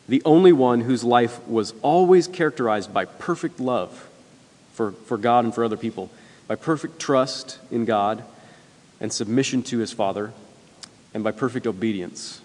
the 0.08 0.22
only 0.24 0.52
one 0.52 0.82
whose 0.82 1.04
life 1.04 1.46
was 1.46 1.72
always 1.80 2.26
characterized 2.28 2.92
by 2.92 3.04
perfect 3.04 3.60
love 3.60 4.08
for, 4.72 4.92
for 4.92 5.16
God 5.16 5.44
and 5.44 5.54
for 5.54 5.64
other 5.64 5.76
people, 5.76 6.10
by 6.48 6.56
perfect 6.56 6.98
trust 6.98 7.58
in 7.70 7.84
God 7.84 8.24
and 9.00 9.12
submission 9.12 9.62
to 9.64 9.78
his 9.78 9.92
Father, 9.92 10.32
and 11.14 11.24
by 11.24 11.32
perfect 11.32 11.66
obedience. 11.66 12.40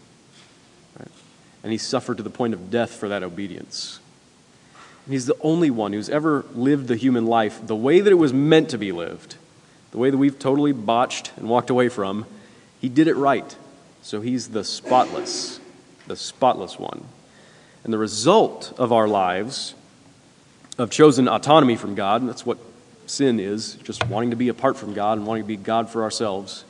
Right? 0.97 1.07
And 1.63 1.71
he 1.71 1.77
suffered 1.77 2.17
to 2.17 2.23
the 2.23 2.29
point 2.29 2.53
of 2.53 2.71
death 2.71 2.91
for 2.91 3.09
that 3.09 3.23
obedience. 3.23 3.99
He's 5.09 5.25
the 5.25 5.37
only 5.41 5.69
one 5.69 5.93
who's 5.93 6.09
ever 6.09 6.45
lived 6.53 6.87
the 6.87 6.95
human 6.95 7.25
life 7.25 7.65
the 7.65 7.75
way 7.75 7.99
that 7.99 8.11
it 8.11 8.15
was 8.15 8.33
meant 8.33 8.69
to 8.69 8.77
be 8.77 8.91
lived, 8.91 9.35
the 9.91 9.97
way 9.97 10.09
that 10.09 10.17
we've 10.17 10.37
totally 10.37 10.73
botched 10.73 11.31
and 11.37 11.47
walked 11.47 11.69
away 11.69 11.89
from. 11.89 12.25
He 12.79 12.89
did 12.89 13.07
it 13.07 13.15
right. 13.15 13.55
So 14.01 14.21
he's 14.21 14.49
the 14.49 14.63
spotless, 14.63 15.59
the 16.07 16.15
spotless 16.15 16.79
one. 16.79 17.03
And 17.83 17.91
the 17.91 17.97
result 17.97 18.73
of 18.77 18.91
our 18.91 19.07
lives, 19.07 19.75
of 20.77 20.89
chosen 20.89 21.27
autonomy 21.27 21.75
from 21.75 21.95
God, 21.95 22.21
and 22.21 22.29
that's 22.29 22.45
what 22.45 22.57
sin 23.05 23.39
is, 23.39 23.73
just 23.83 24.05
wanting 24.07 24.29
to 24.29 24.35
be 24.35 24.49
apart 24.49 24.77
from 24.77 24.93
God 24.93 25.17
and 25.17 25.27
wanting 25.27 25.43
to 25.43 25.47
be 25.47 25.57
God 25.57 25.89
for 25.89 26.03
ourselves, 26.03 26.63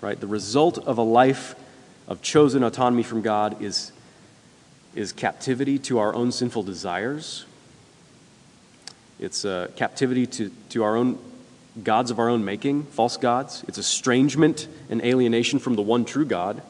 right? 0.00 0.18
The 0.18 0.26
result 0.26 0.78
of 0.78 0.98
a 0.98 1.02
life 1.02 1.54
of 2.08 2.22
chosen 2.22 2.62
autonomy 2.62 3.02
from 3.02 3.22
God 3.22 3.62
is, 3.62 3.92
is 4.94 5.12
captivity 5.12 5.78
to 5.80 5.98
our 5.98 6.14
own 6.14 6.30
sinful 6.30 6.62
desires. 6.64 7.45
It's 9.18 9.44
uh, 9.44 9.70
captivity 9.76 10.26
to, 10.26 10.50
to 10.70 10.84
our 10.84 10.96
own 10.96 11.18
gods 11.82 12.10
of 12.10 12.18
our 12.18 12.28
own 12.28 12.44
making, 12.44 12.84
false 12.84 13.16
gods. 13.16 13.64
It's 13.68 13.78
estrangement 13.78 14.68
and 14.90 15.02
alienation 15.02 15.58
from 15.58 15.76
the 15.76 15.82
one 15.82 16.04
true 16.04 16.24
God. 16.24 16.62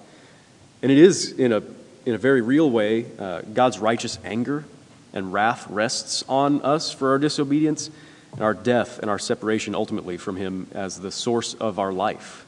And 0.82 0.92
it 0.92 0.98
is, 0.98 1.32
in 1.32 1.52
a, 1.52 1.62
in 2.04 2.14
a 2.14 2.18
very 2.18 2.40
real 2.40 2.70
way, 2.70 3.06
uh, 3.18 3.42
God's 3.42 3.78
righteous 3.78 4.18
anger 4.24 4.64
and 5.12 5.32
wrath 5.32 5.66
rests 5.70 6.24
on 6.28 6.61
us 6.62 6.92
for 6.92 7.11
our 7.11 7.18
disobedience 7.18 7.90
and 8.32 8.42
our 8.42 8.54
death 8.54 8.98
and 8.98 9.11
our 9.11 9.18
separation 9.18 9.74
ultimately 9.74 10.16
from 10.16 10.37
Him 10.37 10.68
as 10.72 11.00
the 11.00 11.11
source 11.11 11.54
of 11.54 11.78
our 11.78 11.92
life. 11.92 12.44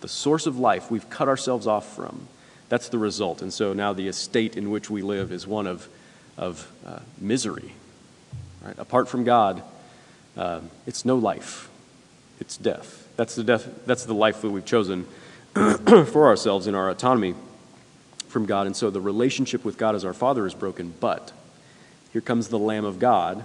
The 0.00 0.08
source 0.08 0.46
of 0.46 0.58
life 0.58 0.90
we've 0.90 1.08
cut 1.10 1.28
ourselves 1.28 1.66
off 1.66 1.94
from. 1.94 2.28
That's 2.68 2.88
the 2.88 2.98
result. 2.98 3.42
And 3.42 3.52
so 3.52 3.72
now 3.72 3.92
the 3.92 4.08
estate 4.08 4.56
in 4.56 4.70
which 4.70 4.88
we 4.88 5.02
live 5.02 5.32
is 5.32 5.46
one 5.46 5.66
of, 5.66 5.88
of 6.36 6.70
uh, 6.86 7.00
misery. 7.18 7.74
Right? 8.64 8.78
Apart 8.78 9.08
from 9.08 9.24
God, 9.24 9.62
uh, 10.36 10.60
it's 10.86 11.04
no 11.04 11.16
life, 11.16 11.68
it's 12.40 12.56
death. 12.56 13.08
That's 13.16 13.34
the, 13.34 13.44
death, 13.44 13.68
that's 13.86 14.04
the 14.04 14.14
life 14.14 14.40
that 14.40 14.50
we've 14.50 14.64
chosen 14.64 15.06
for 15.54 16.26
ourselves 16.26 16.66
in 16.66 16.74
our 16.74 16.88
autonomy 16.88 17.34
from 18.28 18.46
God. 18.46 18.66
And 18.66 18.74
so 18.74 18.90
the 18.90 19.00
relationship 19.00 19.64
with 19.64 19.76
God 19.76 19.94
as 19.94 20.04
our 20.04 20.14
Father 20.14 20.46
is 20.46 20.54
broken. 20.54 20.94
But 20.98 21.32
here 22.12 22.22
comes 22.22 22.48
the 22.48 22.58
Lamb 22.58 22.84
of 22.84 22.98
God, 22.98 23.44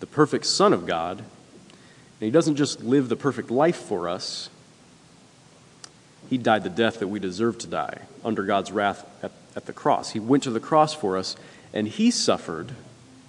the 0.00 0.06
perfect 0.06 0.46
Son 0.46 0.72
of 0.72 0.86
God. 0.86 1.18
And 1.18 1.26
He 2.20 2.30
doesn't 2.30 2.56
just 2.56 2.82
live 2.82 3.08
the 3.08 3.16
perfect 3.16 3.50
life 3.50 3.76
for 3.76 4.08
us, 4.08 4.48
He 6.30 6.38
died 6.38 6.62
the 6.62 6.70
death 6.70 7.00
that 7.00 7.08
we 7.08 7.18
deserve 7.18 7.58
to 7.58 7.66
die 7.66 8.02
under 8.24 8.44
God's 8.44 8.70
wrath 8.70 9.04
at, 9.22 9.32
at 9.56 9.66
the 9.66 9.72
cross. 9.72 10.10
He 10.10 10.20
went 10.20 10.44
to 10.44 10.50
the 10.50 10.60
cross 10.60 10.94
for 10.94 11.18
us, 11.18 11.36
and 11.74 11.88
He 11.88 12.10
suffered 12.12 12.72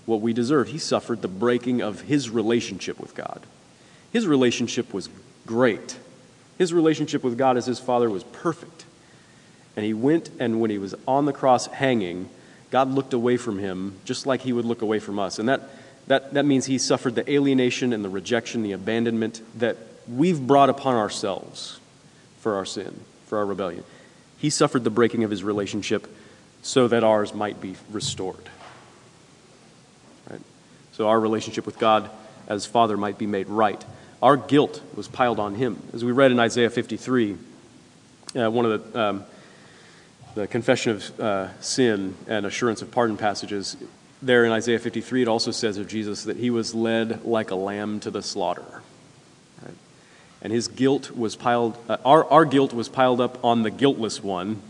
what 0.06 0.22
we 0.22 0.34
deserve. 0.34 0.70
He 0.70 0.78
suffered 0.78 1.22
the 1.22 1.28
breaking 1.28 1.82
of 1.82 2.02
His 2.02 2.30
relationship 2.30 3.00
with 3.00 3.16
God. 3.16 3.42
His 4.12 4.28
relationship 4.28 4.94
was 4.94 5.10
great. 5.46 5.98
His 6.58 6.74
relationship 6.74 7.24
with 7.24 7.38
God 7.38 7.58
as 7.58 7.66
His 7.66 7.80
Father 7.80 8.10
was 8.10 8.24
perfect. 8.24 8.86
And 9.76 9.86
he 9.86 9.94
went, 9.94 10.30
and 10.40 10.62
when 10.62 10.70
he 10.70 10.78
was 10.78 10.94
on 11.08 11.26
the 11.26 11.34
cross 11.34 11.68
hanging, 11.68 12.30
God 12.70 12.90
looked 12.90 13.14
away 13.14 13.38
from 13.38 13.60
him 13.60 13.96
just 14.06 14.26
like 14.26 14.42
he 14.42 14.54
would 14.54 14.66
look 14.66 14.82
away 14.82 15.00
from 15.00 15.20
us. 15.20 15.40
And 15.40 15.50
that, 15.50 15.70
that, 16.08 16.34
that 16.34 16.46
means 16.46 16.66
he 16.66 16.78
suffered 16.78 17.16
the 17.16 17.30
alienation 17.32 17.94
and 17.94 18.04
the 18.04 18.10
rejection, 18.10 18.64
the 18.64 18.74
abandonment 18.74 19.42
that 19.58 19.78
we've 20.08 20.40
brought 20.46 20.70
upon 20.70 20.96
ourselves 20.96 21.80
for 22.40 22.56
our 22.56 22.66
sin, 22.66 23.00
for 23.26 23.38
our 23.40 23.46
rebellion. 23.46 23.84
He 24.38 24.50
suffered 24.50 24.84
the 24.84 24.90
breaking 24.90 25.24
of 25.24 25.32
his 25.32 25.44
relationship 25.44 26.08
so 26.62 26.88
that 26.88 27.04
ours 27.04 27.34
might 27.34 27.60
be 27.60 27.76
restored. 27.92 28.50
So 30.94 31.08
our 31.08 31.20
relationship 31.20 31.66
with 31.66 31.78
God 31.78 32.10
as 32.48 32.66
Father 32.66 32.98
might 32.98 33.18
be 33.18 33.28
made 33.28 33.50
right. 33.50 33.84
Our 34.22 34.38
guilt 34.38 34.82
was 34.96 35.08
piled 35.08 35.40
on 35.40 35.56
him. 35.56 35.82
As 35.94 36.04
we 36.04 36.12
read 36.12 36.32
in 36.32 36.40
Isaiah 36.40 36.70
53, 36.70 37.38
uh, 38.36 38.50
one 38.50 38.66
of 38.66 38.92
the. 38.92 39.00
Um, 39.00 39.26
the 40.36 40.48
confession 40.48 40.94
of 40.94 41.20
uh, 41.20 41.62
sin 41.62 42.16
and 42.28 42.46
assurance 42.46 42.82
of 42.82 42.92
pardon 42.92 43.18
passages, 43.18 43.78
there 44.22 44.46
in 44.46 44.52
Isaiah 44.52 44.80
53, 44.80 45.24
it 45.24 45.28
also 45.28 45.52
says 45.52 45.78
of 45.78 45.88
Jesus 45.88 46.24
that 46.24 46.38
he 46.38 46.50
was 46.50 46.74
led 46.74 47.24
like 47.26 47.52
a 47.52 47.56
lamb 47.56 48.00
to 48.02 48.12
the 48.12 48.22
slaughter. 48.22 48.82
And 50.42 50.52
his 50.52 50.68
guilt 50.68 51.12
was 51.12 51.38
piled, 51.38 51.78
uh, 51.88 51.98
our, 52.04 52.26
our 52.26 52.44
guilt 52.44 52.74
was 52.74 52.90
piled 52.90 53.22
up 53.22 53.44
on 53.46 53.64
the 53.64 53.72
guiltless 53.72 54.22
one, 54.22 54.62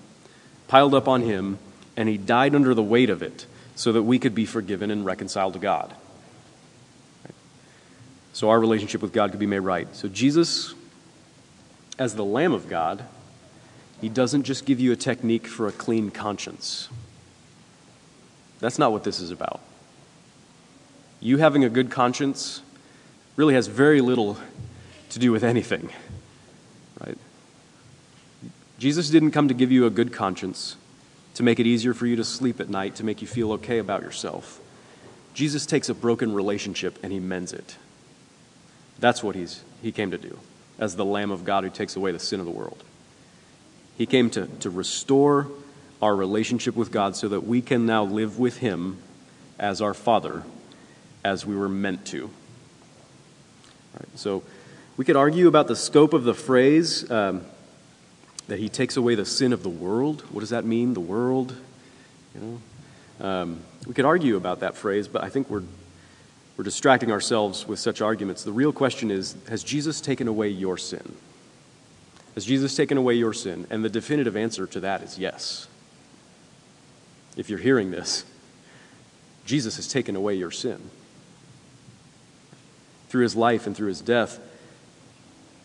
piled 0.67 0.93
up 0.93 1.07
on 1.07 1.21
him, 1.21 1.57
and 1.97 2.07
he 2.07 2.17
died 2.17 2.53
under 2.53 2.75
the 2.75 2.83
weight 2.83 3.09
of 3.09 3.23
it 3.23 3.47
so 3.75 3.91
that 3.91 4.03
we 4.03 4.19
could 4.19 4.35
be 4.35 4.45
forgiven 4.45 4.91
and 4.91 5.03
reconciled 5.03 5.53
to 5.53 5.59
God. 5.59 5.95
So 8.33 8.49
our 8.49 8.59
relationship 8.59 9.01
with 9.01 9.13
God 9.13 9.31
could 9.31 9.39
be 9.39 9.45
made 9.45 9.59
right. 9.59 9.87
So 9.95 10.07
Jesus, 10.07 10.73
as 11.97 12.15
the 12.15 12.25
Lamb 12.25 12.51
of 12.51 12.67
God, 12.67 13.05
he 14.01 14.09
doesn't 14.09 14.43
just 14.43 14.65
give 14.65 14.79
you 14.79 14.91
a 14.91 14.95
technique 14.95 15.47
for 15.47 15.67
a 15.67 15.71
clean 15.71 16.11
conscience. 16.11 16.89
That's 18.59 18.79
not 18.79 18.91
what 18.91 19.03
this 19.03 19.19
is 19.19 19.31
about. 19.31 19.61
You 21.19 21.37
having 21.37 21.63
a 21.63 21.69
good 21.69 21.89
conscience 21.89 22.61
really 23.35 23.53
has 23.53 23.67
very 23.67 24.01
little 24.01 24.37
to 25.09 25.19
do 25.19 25.31
with 25.31 25.43
anything, 25.43 25.89
right? 27.05 27.17
Jesus 28.79 29.09
didn't 29.09 29.31
come 29.31 29.47
to 29.47 29.53
give 29.53 29.71
you 29.71 29.85
a 29.85 29.89
good 29.89 30.11
conscience 30.11 30.75
to 31.35 31.43
make 31.43 31.59
it 31.59 31.67
easier 31.67 31.93
for 31.93 32.07
you 32.07 32.15
to 32.15 32.23
sleep 32.23 32.59
at 32.59 32.69
night, 32.69 32.95
to 32.95 33.03
make 33.03 33.21
you 33.21 33.27
feel 33.27 33.53
okay 33.53 33.77
about 33.77 34.01
yourself. 34.01 34.59
Jesus 35.33 35.65
takes 35.65 35.87
a 35.87 35.93
broken 35.93 36.33
relationship 36.33 36.99
and 37.03 37.13
he 37.13 37.19
mends 37.19 37.53
it. 37.53 37.77
That's 38.99 39.23
what 39.23 39.35
he's, 39.35 39.63
he 39.81 39.91
came 39.91 40.11
to 40.11 40.17
do 40.17 40.39
as 40.79 40.95
the 40.95 41.05
Lamb 41.05 41.31
of 41.31 41.45
God 41.45 41.63
who 41.63 41.69
takes 41.69 41.95
away 41.95 42.11
the 42.11 42.19
sin 42.19 42.39
of 42.39 42.45
the 42.45 42.51
world. 42.51 42.83
He 43.97 44.05
came 44.05 44.29
to, 44.31 44.47
to 44.47 44.69
restore 44.69 45.47
our 46.01 46.15
relationship 46.15 46.75
with 46.75 46.91
God 46.91 47.15
so 47.15 47.29
that 47.29 47.41
we 47.41 47.61
can 47.61 47.85
now 47.85 48.03
live 48.03 48.39
with 48.39 48.57
Him 48.57 48.97
as 49.59 49.81
our 49.81 49.93
Father, 49.93 50.43
as 51.23 51.45
we 51.45 51.55
were 51.55 51.69
meant 51.69 52.05
to. 52.07 52.29
Right, 53.93 54.09
so 54.15 54.43
we 54.97 55.05
could 55.05 55.15
argue 55.15 55.47
about 55.47 55.67
the 55.67 55.75
scope 55.75 56.13
of 56.13 56.23
the 56.23 56.33
phrase 56.33 57.09
um, 57.11 57.43
that 58.47 58.59
He 58.59 58.67
takes 58.67 58.97
away 58.97 59.15
the 59.15 59.25
sin 59.25 59.53
of 59.53 59.63
the 59.63 59.69
world. 59.69 60.21
What 60.31 60.41
does 60.41 60.49
that 60.49 60.65
mean, 60.65 60.93
the 60.93 60.99
world? 60.99 61.55
You 62.35 62.41
know? 62.41 63.25
Um, 63.25 63.61
we 63.85 63.93
could 63.93 64.05
argue 64.05 64.35
about 64.35 64.61
that 64.61 64.75
phrase, 64.75 65.07
but 65.07 65.23
I 65.23 65.29
think 65.29 65.49
we're, 65.49 65.63
we're 66.57 66.63
distracting 66.63 67.11
ourselves 67.11 67.67
with 67.67 67.79
such 67.79 68.01
arguments. 68.01 68.43
The 68.43 68.51
real 68.51 68.71
question 68.71 69.09
is 69.09 69.35
Has 69.49 69.63
Jesus 69.63 70.01
taken 70.01 70.27
away 70.27 70.49
your 70.49 70.77
sin? 70.77 71.15
Has 72.35 72.45
Jesus 72.45 72.75
taken 72.75 72.97
away 72.97 73.15
your 73.15 73.33
sin? 73.33 73.67
And 73.69 73.83
the 73.83 73.89
definitive 73.89 74.35
answer 74.35 74.65
to 74.67 74.79
that 74.81 75.01
is 75.03 75.19
yes. 75.19 75.67
If 77.35 77.49
you're 77.49 77.59
hearing 77.59 77.91
this, 77.91 78.25
Jesus 79.45 79.75
has 79.75 79.87
taken 79.87 80.15
away 80.15 80.35
your 80.35 80.51
sin. 80.51 80.89
Through 83.09 83.23
his 83.23 83.35
life 83.35 83.67
and 83.67 83.75
through 83.75 83.89
his 83.89 84.01
death, 84.01 84.39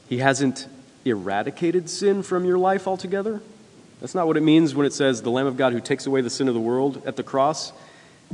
he 0.08 0.18
hasn't 0.18 0.66
eradicated 1.04 1.88
sin 1.88 2.22
from 2.22 2.44
your 2.44 2.58
life 2.58 2.86
altogether. 2.86 3.40
That's 4.00 4.14
not 4.14 4.26
what 4.26 4.36
it 4.36 4.42
means 4.42 4.74
when 4.74 4.86
it 4.86 4.92
says 4.92 5.22
the 5.22 5.30
Lamb 5.30 5.46
of 5.46 5.56
God 5.56 5.72
who 5.72 5.80
takes 5.80 6.06
away 6.06 6.20
the 6.20 6.30
sin 6.30 6.48
of 6.48 6.54
the 6.54 6.60
world 6.60 7.02
at 7.06 7.16
the 7.16 7.22
cross. 7.22 7.72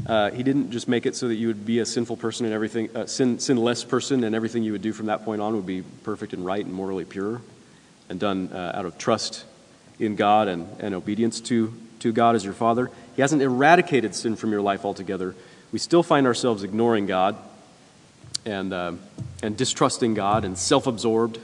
Uh, 0.06 0.30
he 0.30 0.42
didn't 0.42 0.70
just 0.70 0.88
make 0.88 1.06
it 1.06 1.14
so 1.14 1.28
that 1.28 1.36
you 1.36 1.46
would 1.46 1.64
be 1.64 1.78
a 1.78 1.86
sinful 1.86 2.16
person 2.16 2.44
and 2.44 2.54
everything, 2.54 2.94
uh, 2.96 3.06
sin, 3.06 3.38
sinless 3.38 3.84
person, 3.84 4.24
and 4.24 4.34
everything 4.34 4.62
you 4.62 4.72
would 4.72 4.82
do 4.82 4.92
from 4.92 5.06
that 5.06 5.24
point 5.24 5.40
on 5.40 5.54
would 5.54 5.66
be 5.66 5.82
perfect 6.02 6.32
and 6.32 6.44
right 6.44 6.64
and 6.64 6.74
morally 6.74 7.04
pure 7.04 7.40
and 8.08 8.20
done 8.20 8.50
uh, 8.52 8.72
out 8.74 8.86
of 8.86 8.98
trust 8.98 9.44
in 9.98 10.16
God 10.16 10.48
and, 10.48 10.68
and 10.80 10.94
obedience 10.94 11.40
to, 11.42 11.72
to 12.00 12.12
God 12.12 12.34
as 12.34 12.44
your 12.44 12.54
Father. 12.54 12.90
He 13.16 13.22
hasn't 13.22 13.40
eradicated 13.40 14.14
sin 14.14 14.36
from 14.36 14.50
your 14.50 14.60
life 14.60 14.84
altogether. 14.84 15.34
We 15.72 15.78
still 15.78 16.02
find 16.02 16.26
ourselves 16.26 16.64
ignoring 16.64 17.06
God 17.06 17.36
and, 18.44 18.72
uh, 18.72 18.92
and 19.42 19.56
distrusting 19.56 20.14
God 20.14 20.44
and 20.44 20.58
self 20.58 20.86
absorbed, 20.86 21.38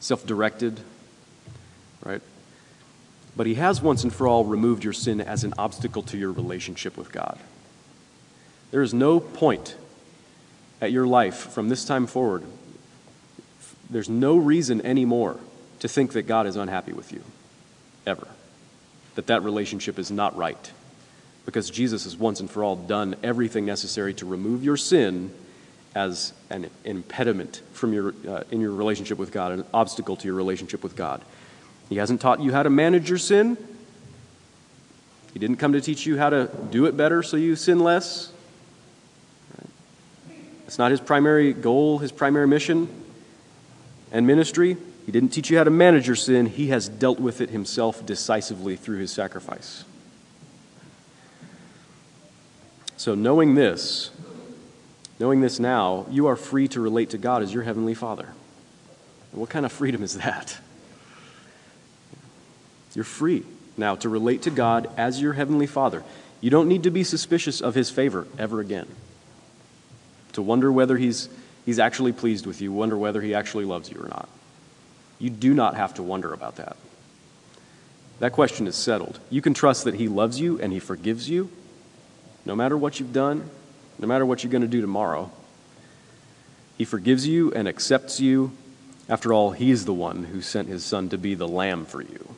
self 0.00 0.26
directed, 0.26 0.80
right? 2.04 2.22
But 3.36 3.46
He 3.46 3.54
has 3.54 3.80
once 3.80 4.02
and 4.04 4.12
for 4.12 4.26
all 4.26 4.44
removed 4.44 4.84
your 4.84 4.92
sin 4.92 5.20
as 5.20 5.44
an 5.44 5.54
obstacle 5.58 6.02
to 6.04 6.18
your 6.18 6.32
relationship 6.32 6.96
with 6.96 7.12
God. 7.12 7.38
There 8.70 8.82
is 8.82 8.94
no 8.94 9.20
point 9.20 9.76
at 10.80 10.92
your 10.92 11.06
life 11.06 11.36
from 11.52 11.68
this 11.68 11.84
time 11.84 12.06
forward 12.06 12.44
there's 13.90 14.08
no 14.08 14.36
reason 14.36 14.84
anymore 14.86 15.36
to 15.80 15.88
think 15.88 16.12
that 16.12 16.22
God 16.22 16.46
is 16.46 16.56
unhappy 16.56 16.92
with 16.92 17.12
you, 17.12 17.22
ever. 18.06 18.26
That 19.16 19.26
that 19.26 19.42
relationship 19.42 19.98
is 19.98 20.10
not 20.10 20.36
right. 20.36 20.72
Because 21.44 21.68
Jesus 21.70 22.04
has 22.04 22.16
once 22.16 22.38
and 22.40 22.48
for 22.48 22.62
all 22.62 22.76
done 22.76 23.16
everything 23.22 23.66
necessary 23.66 24.14
to 24.14 24.26
remove 24.26 24.62
your 24.62 24.76
sin 24.76 25.32
as 25.94 26.32
an 26.50 26.70
impediment 26.84 27.62
from 27.72 27.92
your, 27.92 28.14
uh, 28.28 28.44
in 28.52 28.60
your 28.60 28.70
relationship 28.70 29.18
with 29.18 29.32
God, 29.32 29.50
an 29.50 29.64
obstacle 29.74 30.14
to 30.16 30.26
your 30.26 30.36
relationship 30.36 30.84
with 30.84 30.94
God. 30.94 31.20
He 31.90 31.96
hasn't 31.96 32.22
taught 32.22 32.40
you 32.40 32.52
how 32.52 32.62
to 32.62 32.70
manage 32.70 33.10
your 33.10 33.18
sin. 33.18 33.58
He 35.34 35.38
didn't 35.38 35.56
come 35.56 35.74
to 35.74 35.80
teach 35.80 36.06
you 36.06 36.16
how 36.16 36.30
to 36.30 36.48
do 36.70 36.86
it 36.86 36.96
better 36.96 37.22
so 37.22 37.36
you 37.36 37.56
sin 37.56 37.80
less. 37.80 38.32
It's 40.66 40.78
not 40.78 40.92
his 40.92 41.00
primary 41.00 41.52
goal, 41.52 41.98
his 41.98 42.12
primary 42.12 42.46
mission 42.46 42.88
and 44.12 44.26
ministry. 44.26 44.76
He 45.04 45.12
didn't 45.12 45.30
teach 45.30 45.50
you 45.50 45.58
how 45.58 45.64
to 45.64 45.70
manage 45.70 46.06
your 46.06 46.16
sin, 46.16 46.46
He 46.46 46.68
has 46.68 46.88
dealt 46.88 47.18
with 47.18 47.40
it 47.40 47.50
Himself 47.50 48.06
decisively 48.06 48.76
through 48.76 48.98
His 48.98 49.10
sacrifice. 49.10 49.84
So, 52.96 53.16
knowing 53.16 53.56
this, 53.56 54.10
knowing 55.18 55.40
this 55.40 55.58
now, 55.58 56.06
you 56.10 56.26
are 56.26 56.36
free 56.36 56.68
to 56.68 56.80
relate 56.80 57.10
to 57.10 57.18
God 57.18 57.42
as 57.42 57.52
your 57.52 57.64
Heavenly 57.64 57.94
Father. 57.94 58.28
What 59.32 59.50
kind 59.50 59.66
of 59.66 59.72
freedom 59.72 60.04
is 60.04 60.18
that? 60.18 60.58
You're 63.00 63.04
free 63.06 63.44
now 63.78 63.94
to 63.94 64.10
relate 64.10 64.42
to 64.42 64.50
God 64.50 64.90
as 64.98 65.22
your 65.22 65.32
Heavenly 65.32 65.66
Father. 65.66 66.04
You 66.42 66.50
don't 66.50 66.68
need 66.68 66.82
to 66.82 66.90
be 66.90 67.02
suspicious 67.02 67.62
of 67.62 67.74
His 67.74 67.88
favor 67.88 68.26
ever 68.38 68.60
again. 68.60 68.86
To 70.34 70.42
wonder 70.42 70.70
whether 70.70 70.98
He's 70.98 71.30
he's 71.64 71.78
actually 71.78 72.12
pleased 72.12 72.44
with 72.44 72.60
you, 72.60 72.70
wonder 72.72 72.98
whether 72.98 73.22
he 73.22 73.34
actually 73.34 73.64
loves 73.64 73.90
you 73.90 73.98
or 74.02 74.08
not. 74.08 74.28
You 75.18 75.30
do 75.30 75.54
not 75.54 75.76
have 75.76 75.94
to 75.94 76.02
wonder 76.02 76.34
about 76.34 76.56
that. 76.56 76.76
That 78.18 78.32
question 78.32 78.66
is 78.66 78.76
settled. 78.76 79.18
You 79.30 79.40
can 79.40 79.54
trust 79.54 79.84
that 79.84 79.94
he 79.94 80.06
loves 80.06 80.38
you 80.38 80.60
and 80.60 80.70
he 80.70 80.78
forgives 80.78 81.30
you, 81.30 81.50
no 82.44 82.54
matter 82.54 82.76
what 82.76 83.00
you've 83.00 83.14
done, 83.14 83.48
no 83.98 84.06
matter 84.06 84.26
what 84.26 84.44
you're 84.44 84.52
going 84.52 84.60
to 84.60 84.68
do 84.68 84.82
tomorrow. 84.82 85.30
He 86.76 86.84
forgives 86.84 87.26
you 87.26 87.50
and 87.54 87.66
accepts 87.66 88.20
you. 88.20 88.52
After 89.08 89.32
all, 89.32 89.52
he's 89.52 89.86
the 89.86 89.94
one 89.94 90.24
who 90.24 90.42
sent 90.42 90.68
his 90.68 90.84
son 90.84 91.08
to 91.08 91.16
be 91.16 91.34
the 91.34 91.48
lamb 91.48 91.86
for 91.86 92.02
you. 92.02 92.29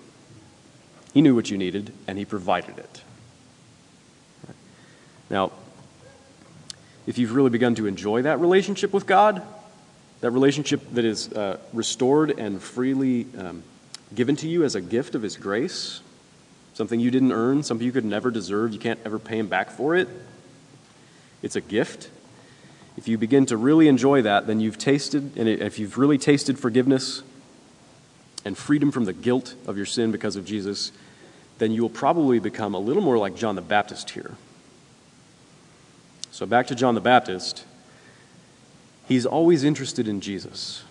He 1.12 1.22
knew 1.22 1.34
what 1.34 1.50
you 1.50 1.58
needed 1.58 1.92
and 2.06 2.18
he 2.18 2.24
provided 2.24 2.78
it. 2.78 3.02
Now, 5.30 5.52
if 7.06 7.18
you've 7.18 7.34
really 7.34 7.50
begun 7.50 7.74
to 7.76 7.86
enjoy 7.86 8.22
that 8.22 8.38
relationship 8.38 8.92
with 8.92 9.06
God, 9.06 9.42
that 10.20 10.30
relationship 10.30 10.82
that 10.92 11.04
is 11.04 11.32
uh, 11.32 11.58
restored 11.72 12.30
and 12.38 12.62
freely 12.62 13.26
um, 13.36 13.62
given 14.14 14.36
to 14.36 14.48
you 14.48 14.62
as 14.62 14.74
a 14.74 14.80
gift 14.80 15.14
of 15.14 15.22
His 15.22 15.36
grace, 15.36 16.00
something 16.74 17.00
you 17.00 17.10
didn't 17.10 17.32
earn, 17.32 17.62
something 17.62 17.84
you 17.84 17.92
could 17.92 18.04
never 18.04 18.30
deserve, 18.30 18.72
you 18.72 18.78
can't 18.78 19.00
ever 19.04 19.18
pay 19.18 19.38
Him 19.38 19.48
back 19.48 19.70
for 19.70 19.96
it. 19.96 20.08
It's 21.42 21.56
a 21.56 21.60
gift. 21.60 22.10
If 22.96 23.08
you 23.08 23.18
begin 23.18 23.46
to 23.46 23.56
really 23.56 23.88
enjoy 23.88 24.22
that, 24.22 24.46
then 24.46 24.60
you've 24.60 24.78
tasted, 24.78 25.36
and 25.36 25.48
if 25.48 25.78
you've 25.78 25.98
really 25.98 26.18
tasted 26.18 26.58
forgiveness 26.58 27.22
and 28.44 28.56
freedom 28.56 28.90
from 28.90 29.04
the 29.04 29.12
guilt 29.12 29.54
of 29.66 29.76
your 29.76 29.86
sin 29.86 30.10
because 30.10 30.36
of 30.36 30.44
Jesus, 30.44 30.92
then 31.58 31.72
you 31.72 31.82
will 31.82 31.90
probably 31.90 32.38
become 32.38 32.74
a 32.74 32.78
little 32.78 33.02
more 33.02 33.18
like 33.18 33.36
John 33.36 33.54
the 33.54 33.62
Baptist 33.62 34.10
here. 34.10 34.32
So, 36.30 36.46
back 36.46 36.66
to 36.68 36.74
John 36.74 36.94
the 36.94 37.00
Baptist. 37.00 37.64
He's 39.06 39.26
always 39.26 39.64
interested 39.64 40.08
in 40.08 40.20
Jesus. 40.20 40.84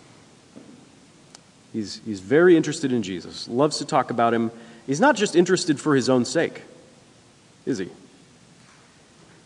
He's, 1.73 2.01
he's 2.05 2.19
very 2.19 2.57
interested 2.57 2.91
in 2.91 3.01
Jesus, 3.01 3.47
loves 3.47 3.77
to 3.77 3.85
talk 3.85 4.11
about 4.11 4.33
him. 4.33 4.51
He's 4.85 4.99
not 4.99 5.15
just 5.15 5.35
interested 5.35 5.79
for 5.79 5.95
his 5.95 6.09
own 6.09 6.25
sake, 6.25 6.63
is 7.65 7.77
he? 7.77 7.89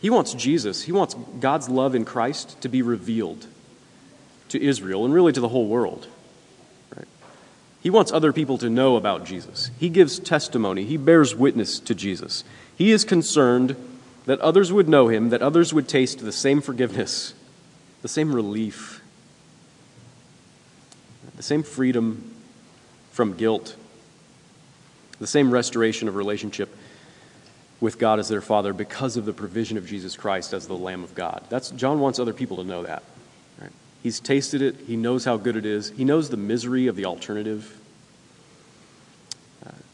He 0.02 0.10
wants 0.10 0.34
Jesus, 0.34 0.84
he 0.84 0.92
wants 0.92 1.16
God's 1.40 1.70
love 1.70 1.96
in 1.96 2.06
Christ 2.06 2.60
to 2.62 2.70
be 2.70 2.82
revealed 2.82 3.48
to 4.50 4.62
Israel 4.62 5.06
and 5.06 5.14
really 5.14 5.32
to 5.34 5.40
the 5.40 5.50
whole 5.50 5.68
world. 5.68 6.08
He 7.86 7.92
wants 7.92 8.12
other 8.12 8.34
people 8.34 8.58
to 8.58 8.68
know 8.68 8.96
about 8.96 9.26
Jesus. 9.26 9.70
He 9.80 9.90
gives 9.90 10.18
testimony, 10.18 10.86
he 10.86 10.98
bears 10.98 11.36
witness 11.36 11.78
to 11.82 11.94
Jesus. 11.94 12.44
He 12.76 12.90
is 12.90 13.06
concerned 13.06 13.76
that 14.26 14.40
others 14.40 14.74
would 14.74 14.90
know 14.90 15.08
him, 15.08 15.30
that 15.30 15.44
others 15.44 15.72
would 15.72 15.88
taste 15.88 16.18
the 16.18 16.32
same 16.32 16.62
forgiveness, 16.62 17.36
the 18.02 18.08
same 18.08 18.34
relief, 18.34 19.04
the 21.36 21.44
same 21.44 21.62
freedom 21.62 22.34
from 23.12 23.36
guilt, 23.36 23.76
the 25.20 25.28
same 25.28 25.52
restoration 25.52 26.08
of 26.08 26.16
relationship 26.16 26.76
with 27.80 28.00
God 28.00 28.18
as 28.18 28.30
their 28.30 28.42
Father 28.42 28.74
because 28.74 29.16
of 29.16 29.26
the 29.26 29.34
provision 29.34 29.78
of 29.78 29.86
Jesus 29.86 30.18
Christ 30.18 30.54
as 30.54 30.66
the 30.66 30.74
Lamb 30.74 31.04
of 31.04 31.14
God. 31.14 31.44
That's, 31.50 31.70
John 31.70 32.00
wants 32.00 32.18
other 32.18 32.34
people 32.34 32.58
to 32.58 32.64
know 32.64 32.82
that. 32.82 33.04
He's 34.06 34.20
tasted 34.20 34.62
it, 34.62 34.76
he 34.86 34.96
knows 34.96 35.26
how 35.26 35.36
good 35.38 35.56
it 35.56 35.66
is, 35.66 35.90
he 35.90 36.06
knows 36.06 36.30
the 36.30 36.38
misery 36.38 36.86
of 36.86 36.96
the 36.96 37.06
alternative 37.06 37.80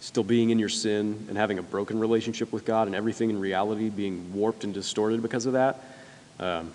still 0.02 0.24
being 0.24 0.50
in 0.50 0.58
your 0.58 0.68
sin 0.68 1.28
and 1.30 1.38
having 1.38 1.60
a 1.60 1.62
broken 1.62 2.00
relationship 2.00 2.52
with 2.52 2.66
God 2.66 2.88
and 2.88 2.96
everything 2.96 3.30
in 3.30 3.40
reality 3.40 3.88
being 3.90 4.34
warped 4.34 4.64
and 4.64 4.74
distorted 4.74 5.22
because 5.22 5.46
of 5.46 5.54
that. 5.54 5.82
Um, 6.40 6.74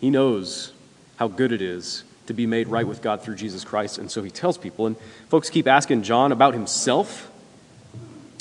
he 0.00 0.08
knows 0.08 0.72
how 1.16 1.28
good 1.28 1.52
it 1.52 1.60
is 1.60 2.04
to 2.26 2.32
be 2.32 2.46
made 2.46 2.68
right 2.68 2.86
with 2.86 3.02
God 3.02 3.22
through 3.22 3.36
Jesus 3.36 3.62
Christ, 3.62 3.98
and 3.98 4.10
so 4.10 4.22
he 4.22 4.30
tells 4.30 4.56
people. 4.56 4.86
And 4.86 4.96
folks 5.28 5.50
keep 5.50 5.66
asking 5.66 6.02
John 6.02 6.32
about 6.32 6.54
himself, 6.54 7.30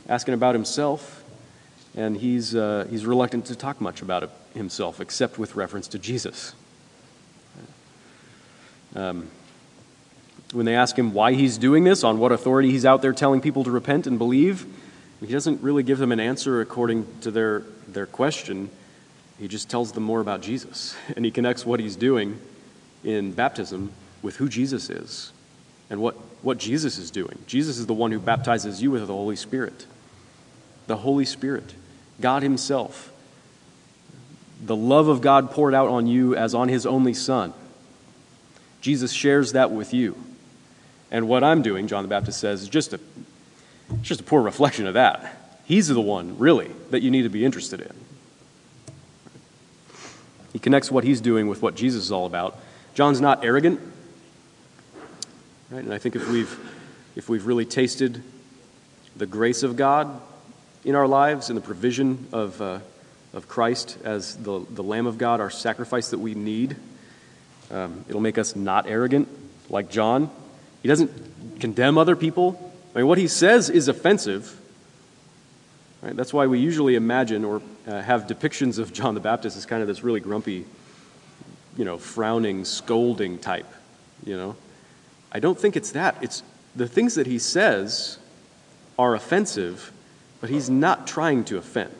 asking 0.07 0.33
about 0.33 0.55
himself, 0.55 1.23
and 1.95 2.15
he's, 2.15 2.55
uh, 2.55 2.87
he's 2.89 3.05
reluctant 3.05 3.45
to 3.47 3.55
talk 3.55 3.81
much 3.81 4.01
about 4.01 4.31
himself 4.53 5.01
except 5.01 5.37
with 5.37 5.55
reference 5.55 5.89
to 5.89 5.99
Jesus. 5.99 6.53
Um, 8.95 9.29
when 10.53 10.65
they 10.65 10.75
ask 10.75 10.97
him 10.97 11.13
why 11.13 11.33
he's 11.33 11.57
doing 11.57 11.83
this, 11.83 12.03
on 12.03 12.19
what 12.19 12.31
authority 12.31 12.71
he's 12.71 12.85
out 12.85 13.01
there 13.01 13.13
telling 13.13 13.41
people 13.41 13.63
to 13.63 13.71
repent 13.71 14.07
and 14.07 14.17
believe, 14.17 14.65
he 15.19 15.27
doesn't 15.27 15.61
really 15.61 15.83
give 15.83 15.97
them 15.97 16.11
an 16.11 16.19
answer 16.19 16.61
according 16.61 17.07
to 17.21 17.31
their, 17.31 17.63
their 17.87 18.05
question. 18.05 18.69
He 19.39 19.47
just 19.47 19.69
tells 19.69 19.91
them 19.91 20.03
more 20.03 20.21
about 20.21 20.41
Jesus. 20.41 20.95
And 21.15 21.25
he 21.25 21.31
connects 21.31 21.65
what 21.65 21.79
he's 21.79 21.95
doing 21.95 22.39
in 23.03 23.31
baptism 23.31 23.91
with 24.21 24.37
who 24.37 24.49
Jesus 24.49 24.89
is 24.89 25.31
and 25.89 26.01
what, 26.01 26.15
what 26.41 26.57
Jesus 26.57 26.97
is 26.97 27.11
doing. 27.11 27.39
Jesus 27.47 27.77
is 27.77 27.85
the 27.85 27.93
one 27.93 28.11
who 28.11 28.19
baptizes 28.19 28.81
you 28.81 28.91
with 28.91 29.01
the 29.01 29.13
Holy 29.13 29.35
Spirit. 29.35 29.85
The 30.87 30.97
Holy 30.97 31.25
Spirit, 31.25 31.73
God 32.21 32.43
Himself. 32.43 33.11
The 34.63 34.75
love 34.75 35.07
of 35.07 35.21
God 35.21 35.51
poured 35.51 35.73
out 35.73 35.89
on 35.89 36.07
you 36.07 36.35
as 36.35 36.55
on 36.55 36.67
His 36.69 36.85
only 36.85 37.13
Son. 37.13 37.53
Jesus 38.81 39.11
shares 39.11 39.53
that 39.53 39.71
with 39.71 39.93
you. 39.93 40.15
And 41.11 41.27
what 41.27 41.43
I'm 41.43 41.61
doing, 41.61 41.87
John 41.87 42.03
the 42.03 42.09
Baptist 42.09 42.39
says, 42.39 42.61
is 42.61 42.69
just 42.69 42.93
a, 42.93 42.99
just 44.01 44.21
a 44.21 44.23
poor 44.23 44.41
reflection 44.41 44.87
of 44.87 44.95
that. 44.95 45.57
He's 45.65 45.87
the 45.87 46.01
one, 46.01 46.37
really, 46.37 46.71
that 46.91 47.01
you 47.01 47.11
need 47.11 47.23
to 47.23 47.29
be 47.29 47.43
interested 47.43 47.81
in. 47.81 47.93
He 50.53 50.59
connects 50.59 50.89
what 50.89 51.03
he's 51.03 51.21
doing 51.21 51.47
with 51.47 51.61
what 51.61 51.75
Jesus 51.75 52.05
is 52.05 52.11
all 52.11 52.25
about. 52.25 52.57
John's 52.93 53.21
not 53.21 53.43
arrogant. 53.43 53.79
Right? 55.69 55.83
And 55.83 55.93
I 55.93 55.97
think 55.97 56.15
if 56.15 56.27
we've, 56.29 56.57
if 57.15 57.29
we've 57.29 57.45
really 57.45 57.65
tasted 57.65 58.23
the 59.15 59.25
grace 59.25 59.63
of 59.63 59.75
God 59.75 60.21
in 60.85 60.95
our 60.95 61.07
lives 61.07 61.49
and 61.49 61.57
the 61.57 61.61
provision 61.61 62.27
of, 62.31 62.61
uh, 62.61 62.79
of 63.33 63.47
Christ 63.47 63.97
as 64.03 64.35
the, 64.37 64.65
the 64.69 64.83
Lamb 64.83 65.05
of 65.05 65.17
God, 65.17 65.41
our 65.41 65.49
sacrifice 65.49 66.09
that 66.09 66.19
we 66.19 66.33
need, 66.33 66.77
um, 67.71 68.05
it'll 68.07 68.21
make 68.21 68.37
us 68.37 68.55
not 68.55 68.87
arrogant 68.87 69.27
like 69.69 69.89
John. 69.89 70.29
He 70.81 70.87
doesn't 70.87 71.59
condemn 71.59 71.97
other 71.97 72.15
people. 72.15 72.73
I 72.93 72.99
mean, 72.99 73.07
what 73.07 73.17
he 73.17 73.27
says 73.27 73.69
is 73.69 73.87
offensive. 73.87 74.59
Right? 76.01 76.15
That's 76.15 76.33
why 76.33 76.47
we 76.47 76.59
usually 76.59 76.95
imagine 76.95 77.43
or 77.43 77.61
uh, 77.87 78.01
have 78.01 78.27
depictions 78.27 78.79
of 78.79 78.93
John 78.93 79.13
the 79.13 79.19
Baptist 79.19 79.57
as 79.57 79.65
kind 79.65 79.81
of 79.81 79.87
this 79.87 80.03
really 80.03 80.19
grumpy, 80.19 80.65
you 81.75 81.85
know, 81.85 81.97
frowning, 81.97 82.65
scolding 82.65 83.39
type. 83.39 83.71
You 84.25 84.37
know, 84.37 84.55
I 85.31 85.39
don't 85.39 85.59
think 85.59 85.75
it's 85.75 85.91
that. 85.91 86.17
It's 86.21 86.43
the 86.75 86.87
things 86.87 87.15
that 87.15 87.27
he 87.27 87.39
says 87.39 88.19
are 88.97 89.15
offensive, 89.15 89.91
but 90.39 90.49
he's 90.49 90.69
not 90.69 91.07
trying 91.07 91.43
to 91.45 91.57
offend. 91.57 91.96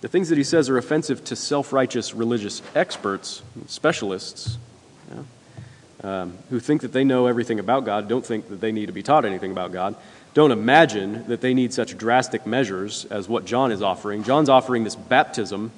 The 0.00 0.08
things 0.08 0.28
that 0.28 0.38
he 0.38 0.44
says 0.44 0.68
are 0.68 0.78
offensive 0.78 1.24
to 1.24 1.36
self-righteous 1.36 2.14
religious 2.14 2.62
experts, 2.74 3.42
specialists 3.66 4.56
um, 6.04 6.38
who 6.50 6.60
think 6.60 6.82
that 6.82 6.92
they 6.92 7.02
know 7.02 7.26
everything 7.26 7.58
about 7.58 7.84
God, 7.84 8.08
don't 8.08 8.24
think 8.24 8.48
that 8.48 8.60
they 8.60 8.70
need 8.70 8.86
to 8.86 8.92
be 8.92 9.02
taught 9.02 9.24
anything 9.24 9.50
about 9.50 9.72
God, 9.72 9.96
don't 10.34 10.52
imagine 10.52 11.26
that 11.26 11.40
they 11.40 11.52
need 11.52 11.72
such 11.72 11.98
drastic 11.98 12.46
measures 12.46 13.06
as 13.06 13.28
what 13.28 13.44
John 13.44 13.72
is 13.72 13.82
offering. 13.82 14.22
John's 14.22 14.48
offering 14.48 14.84
this 14.84 14.94
baptism, 14.94 15.72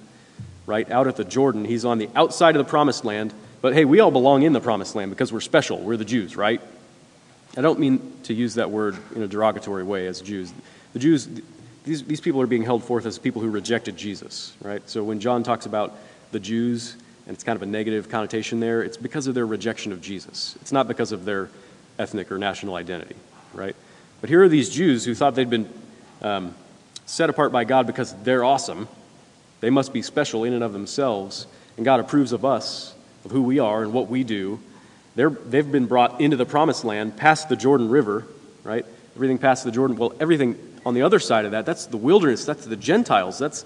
right, 0.66 0.90
out 0.90 1.06
at 1.06 1.16
the 1.16 1.24
Jordan. 1.24 1.64
He's 1.64 1.86
on 1.86 1.96
the 1.96 2.10
outside 2.14 2.56
of 2.56 2.58
the 2.64 2.68
promised 2.68 3.06
land, 3.06 3.32
but 3.62 3.72
hey, 3.72 3.86
we 3.86 4.00
all 4.00 4.10
belong 4.10 4.42
in 4.42 4.52
the 4.52 4.60
promised 4.60 4.94
land 4.94 5.10
because 5.10 5.32
we're 5.32 5.40
special. 5.40 5.78
We're 5.78 5.96
the 5.96 6.04
Jews, 6.04 6.36
right? 6.36 6.60
I 7.56 7.62
don't 7.62 7.78
mean 7.78 8.12
to 8.24 8.34
use 8.34 8.54
that 8.56 8.70
word 8.70 8.98
in 9.16 9.22
a 9.22 9.26
derogatory 9.26 9.82
way 9.82 10.06
as 10.06 10.20
Jews. 10.20 10.52
The 10.92 10.98
Jews, 10.98 11.26
these, 11.84 12.04
these 12.04 12.20
people 12.20 12.40
are 12.40 12.46
being 12.46 12.62
held 12.62 12.84
forth 12.84 13.06
as 13.06 13.18
people 13.18 13.40
who 13.42 13.50
rejected 13.50 13.96
Jesus, 13.96 14.54
right? 14.62 14.88
So 14.88 15.02
when 15.02 15.20
John 15.20 15.42
talks 15.42 15.66
about 15.66 15.96
the 16.32 16.40
Jews, 16.40 16.96
and 17.26 17.34
it's 17.34 17.44
kind 17.44 17.56
of 17.56 17.62
a 17.62 17.66
negative 17.66 18.08
connotation 18.08 18.60
there, 18.60 18.82
it's 18.82 18.96
because 18.96 19.26
of 19.26 19.34
their 19.34 19.46
rejection 19.46 19.92
of 19.92 20.00
Jesus. 20.00 20.56
It's 20.60 20.72
not 20.72 20.88
because 20.88 21.12
of 21.12 21.24
their 21.24 21.48
ethnic 21.98 22.30
or 22.30 22.38
national 22.38 22.74
identity, 22.74 23.16
right? 23.54 23.74
But 24.20 24.30
here 24.30 24.42
are 24.42 24.48
these 24.48 24.70
Jews 24.70 25.04
who 25.04 25.14
thought 25.14 25.34
they'd 25.34 25.48
been 25.48 25.68
um, 26.22 26.54
set 27.06 27.30
apart 27.30 27.52
by 27.52 27.64
God 27.64 27.86
because 27.86 28.14
they're 28.22 28.44
awesome. 28.44 28.88
They 29.60 29.70
must 29.70 29.92
be 29.92 30.02
special 30.02 30.44
in 30.44 30.52
and 30.52 30.62
of 30.62 30.72
themselves, 30.72 31.46
and 31.76 31.84
God 31.84 32.00
approves 32.00 32.32
of 32.32 32.44
us, 32.44 32.94
of 33.24 33.30
who 33.30 33.42
we 33.42 33.58
are 33.58 33.82
and 33.82 33.92
what 33.92 34.08
we 34.08 34.24
do. 34.24 34.60
They're, 35.14 35.30
they've 35.30 35.70
been 35.70 35.86
brought 35.86 36.20
into 36.20 36.36
the 36.36 36.46
promised 36.46 36.84
land, 36.84 37.16
past 37.16 37.48
the 37.48 37.56
Jordan 37.56 37.88
River, 37.88 38.26
right? 38.64 38.86
Everything 39.16 39.38
past 39.38 39.64
the 39.64 39.72
Jordan. 39.72 39.96
Well, 39.96 40.14
everything 40.20 40.58
on 40.84 40.94
the 40.94 41.02
other 41.02 41.18
side 41.18 41.44
of 41.44 41.52
that, 41.52 41.66
that's 41.66 41.86
the 41.86 41.96
wilderness, 41.96 42.44
that's 42.44 42.64
the 42.64 42.76
Gentiles, 42.76 43.38
that's, 43.38 43.64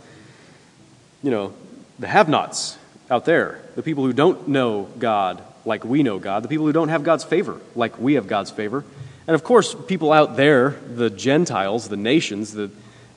you 1.23 1.31
know, 1.31 1.55
the 1.99 2.07
have 2.07 2.29
nots 2.29 2.77
out 3.11 3.25
there, 3.25 3.61
the 3.77 3.83
people 3.83 4.05
who 4.05 4.13
don't 4.13 4.49
know 4.49 4.89
God 4.99 5.43
like 5.65 5.85
we 5.85 6.03
know 6.03 6.19
God, 6.19 6.43
the 6.43 6.49
people 6.49 6.67
who 6.67 6.73
don't 6.73 6.89
have 6.89 7.05
God's 7.05 7.25
favor 7.25 7.61
like 7.75 7.99
we 7.99 8.15
have 8.15 8.27
God's 8.27 8.51
favor. 8.51 8.85
And 9.27 9.35
of 9.35 9.43
course, 9.43 9.75
people 9.75 10.13
out 10.13 10.37
there, 10.37 10.71
the 10.87 11.09
Gentiles, 11.09 11.89
the 11.89 11.97
nations, 11.97 12.53
the, 12.53 12.71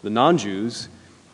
the 0.04 0.10
non 0.10 0.38
Jews, 0.38 0.88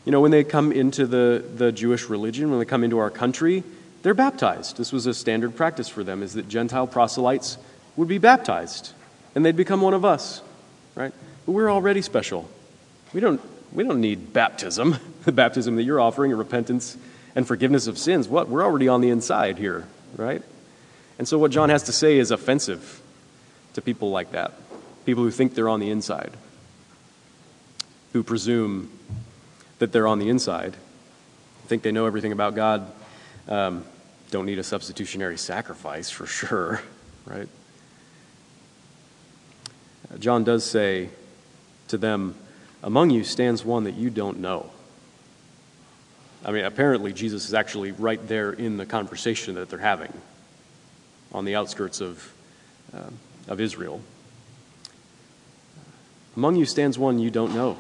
you 0.06 0.12
know, 0.12 0.20
when 0.20 0.32
they 0.32 0.44
come 0.44 0.72
into 0.72 1.06
the, 1.06 1.44
the 1.56 1.72
Jewish 1.72 2.10
religion, 2.10 2.50
when 2.50 2.60
they 2.60 2.66
come 2.66 2.84
into 2.84 2.98
our 2.98 3.10
country, 3.10 3.64
they're 4.02 4.14
baptized. 4.14 4.78
This 4.78 4.92
was 4.92 5.06
a 5.06 5.14
standard 5.14 5.56
practice 5.56 5.88
for 5.88 6.04
them, 6.04 6.24
is 6.24 6.34
that 6.34 6.50
Gentile 6.50 6.88
proselytes 6.88 7.58
would 7.96 8.08
be 8.08 8.18
baptized, 8.18 8.92
and 9.36 9.46
they'd 9.46 9.56
become 9.56 9.82
one 9.82 9.94
of 9.94 10.04
us, 10.04 10.42
right? 10.96 11.14
We're 11.46 11.72
already 11.72 12.02
special. 12.02 12.50
We 13.14 13.20
don't, 13.20 13.42
we 13.74 13.84
don't 13.84 14.02
need 14.02 14.34
baptism, 14.34 14.98
the 15.26 15.32
baptism 15.32 15.76
that 15.76 15.84
you're 15.84 16.00
offering, 16.00 16.32
repentance 16.32 16.98
and 17.36 17.48
forgiveness 17.48 17.88
of 17.88 17.98
sins. 17.98 18.28
What? 18.28 18.48
We're 18.50 18.64
already 18.64 18.88
on 18.88 19.02
the 19.02 19.10
inside 19.10 19.58
here, 19.58 19.88
right? 20.16 20.42
And 21.18 21.28
so 21.28 21.38
what 21.38 21.52
John 21.52 21.70
has 21.70 21.84
to 21.84 21.92
say 21.92 22.18
is 22.18 22.32
offensive 22.32 23.02
to 23.74 23.82
people 23.82 24.12
like 24.12 24.32
that, 24.32 24.54
people 25.06 25.24
who 25.24 25.32
think 25.32 25.56
they're 25.56 25.70
on 25.70 25.80
the 25.80 25.90
inside, 25.90 26.32
who 28.14 28.24
presume 28.24 28.90
that 29.80 29.92
they're 29.92 30.08
on 30.08 30.20
the 30.20 30.30
inside, 30.30 30.76
think 31.68 31.84
they 31.84 31.92
know 31.92 32.06
everything 32.06 32.32
about 32.32 32.56
God, 32.56 32.92
um, 33.48 33.84
don't 34.32 34.46
need 34.46 34.60
a 34.60 34.64
substitutionary 34.64 35.38
sacrifice 35.38 36.10
for 36.10 36.26
sure, 36.26 36.82
right? 37.26 37.48
John 40.20 40.44
does 40.44 40.64
say 40.64 41.10
to 41.94 41.98
them, 41.98 42.36
Among 42.84 43.12
you 43.12 43.24
stands 43.24 43.64
one 43.64 43.86
that 43.86 43.96
you 43.96 44.10
don't 44.10 44.40
know. 44.40 44.70
I 46.44 46.52
mean, 46.52 46.66
apparently, 46.66 47.14
Jesus 47.14 47.48
is 47.48 47.54
actually 47.54 47.94
right 47.94 48.28
there 48.28 48.52
in 48.52 48.76
the 48.76 48.86
conversation 48.86 49.56
that 49.56 49.70
they're 49.70 49.80
having 49.80 50.12
on 51.32 51.46
the 51.46 51.56
outskirts 51.56 52.02
of, 52.02 52.34
uh, 52.94 53.10
of 53.48 53.62
Israel. 53.62 54.02
Among 56.36 56.58
you 56.58 56.66
stands 56.66 57.00
one 57.00 57.20
you 57.20 57.32
don't 57.32 57.56
know. 57.56 57.78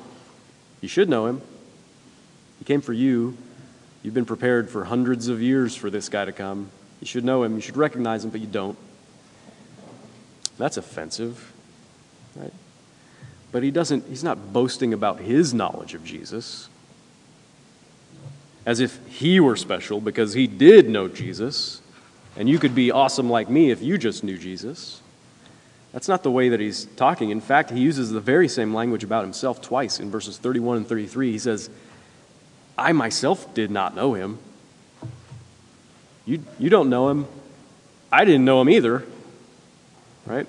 You 0.79 0.87
should 0.87 1.09
know 1.09 1.25
him. 1.25 1.41
He 2.59 2.65
came 2.65 2.79
for 2.79 2.93
you. 2.93 3.35
You've 4.03 4.13
been 4.13 4.25
prepared 4.25 4.69
for 4.69 4.85
hundreds 4.85 5.27
of 5.27 5.41
years 5.41 5.75
for 5.75 5.89
this 5.89 6.07
guy 6.07 6.23
to 6.23 6.31
come. 6.31 6.69
You 7.01 7.07
should 7.07 7.25
know 7.25 7.43
him. 7.43 7.55
You 7.55 7.61
should 7.61 7.75
recognize 7.75 8.23
him, 8.23 8.29
but 8.29 8.39
you 8.39 8.47
don't. 8.47 8.77
That's 10.57 10.77
offensive? 10.77 11.52
But 13.53 13.63
he 13.63 13.71
doesn't, 13.71 14.07
he's 14.07 14.23
not 14.23 14.51
boasting 14.51 14.93
about 14.93 15.21
his 15.21 15.53
knowledge 15.53 15.93
of 15.93 16.03
Jesus 16.03 16.67
as 18.65 18.79
if 18.79 18.99
he 19.07 19.39
were 19.39 19.55
special 19.55 20.01
because 20.01 20.33
he 20.33 20.47
did 20.47 20.89
know 20.89 21.07
Jesus, 21.07 21.81
and 22.35 22.49
you 22.49 22.59
could 22.59 22.73
be 22.73 22.91
awesome 22.91 23.29
like 23.29 23.49
me 23.49 23.71
if 23.71 23.81
you 23.81 23.97
just 23.97 24.23
knew 24.23 24.37
Jesus. 24.37 25.01
That's 25.91 26.07
not 26.07 26.23
the 26.23 26.31
way 26.31 26.49
that 26.49 26.59
he's 26.59 26.85
talking. 26.95 27.29
In 27.29 27.41
fact, 27.41 27.69
he 27.69 27.79
uses 27.79 28.09
the 28.09 28.19
very 28.19 28.47
same 28.47 28.73
language 28.73 29.03
about 29.03 29.23
himself 29.23 29.61
twice 29.61 29.99
in 29.99 30.09
verses 30.09 30.37
31 30.37 30.77
and 30.77 30.87
33. 30.87 31.31
He 31.31 31.37
says, 31.37 31.69
I 32.77 32.91
myself 32.93 33.53
did 33.53 33.69
not 33.69 33.95
know 33.95 34.15
him. 34.15 34.39
You, 36.25 36.43
you 36.57 36.69
don't 36.69 36.89
know 36.89 37.09
him. 37.09 37.27
I 38.11 38.25
didn't 38.25 38.45
know 38.45 38.61
him 38.61 38.69
either. 38.69 39.03
Right? 40.25 40.47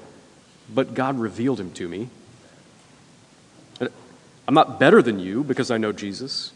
But 0.72 0.94
God 0.94 1.18
revealed 1.18 1.60
him 1.60 1.72
to 1.72 1.88
me. 1.88 2.08
I'm 4.46 4.54
not 4.54 4.78
better 4.78 5.02
than 5.02 5.18
you 5.18 5.42
because 5.42 5.70
I 5.70 5.78
know 5.78 5.92
Jesus. 5.92 6.52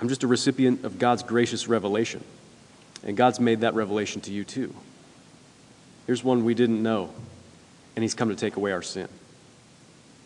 I'm 0.00 0.08
just 0.08 0.22
a 0.22 0.26
recipient 0.26 0.84
of 0.84 0.98
God's 0.98 1.22
gracious 1.22 1.68
revelation. 1.68 2.22
And 3.04 3.16
God's 3.16 3.40
made 3.40 3.60
that 3.60 3.74
revelation 3.74 4.20
to 4.22 4.32
you 4.32 4.44
too. 4.44 4.74
Here's 6.06 6.24
one 6.24 6.44
we 6.44 6.54
didn't 6.54 6.82
know, 6.82 7.10
and 7.94 8.02
He's 8.02 8.14
come 8.14 8.30
to 8.30 8.36
take 8.36 8.56
away 8.56 8.72
our 8.72 8.82
sin. 8.82 9.08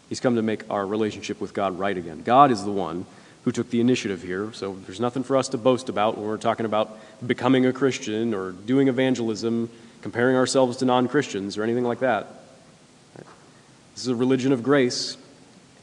He's 0.08 0.20
come 0.20 0.36
to 0.36 0.42
make 0.42 0.68
our 0.70 0.86
relationship 0.86 1.40
with 1.40 1.54
God 1.54 1.78
right 1.78 1.96
again. 1.96 2.22
God 2.22 2.50
is 2.50 2.64
the 2.64 2.70
one 2.70 3.06
who 3.44 3.52
took 3.52 3.70
the 3.70 3.80
initiative 3.80 4.22
here, 4.22 4.52
so 4.52 4.76
there's 4.86 5.00
nothing 5.00 5.24
for 5.24 5.36
us 5.36 5.48
to 5.48 5.58
boast 5.58 5.88
about 5.88 6.16
when 6.16 6.26
we're 6.26 6.36
talking 6.36 6.66
about 6.66 6.98
becoming 7.26 7.66
a 7.66 7.72
Christian 7.72 8.32
or 8.32 8.52
doing 8.52 8.88
evangelism, 8.88 9.68
comparing 10.02 10.36
ourselves 10.36 10.76
to 10.78 10.84
non 10.84 11.08
Christians 11.08 11.58
or 11.58 11.62
anything 11.62 11.84
like 11.84 12.00
that. 12.00 12.28
This 13.94 14.04
is 14.04 14.08
a 14.08 14.16
religion 14.16 14.52
of 14.52 14.62
grace, 14.62 15.16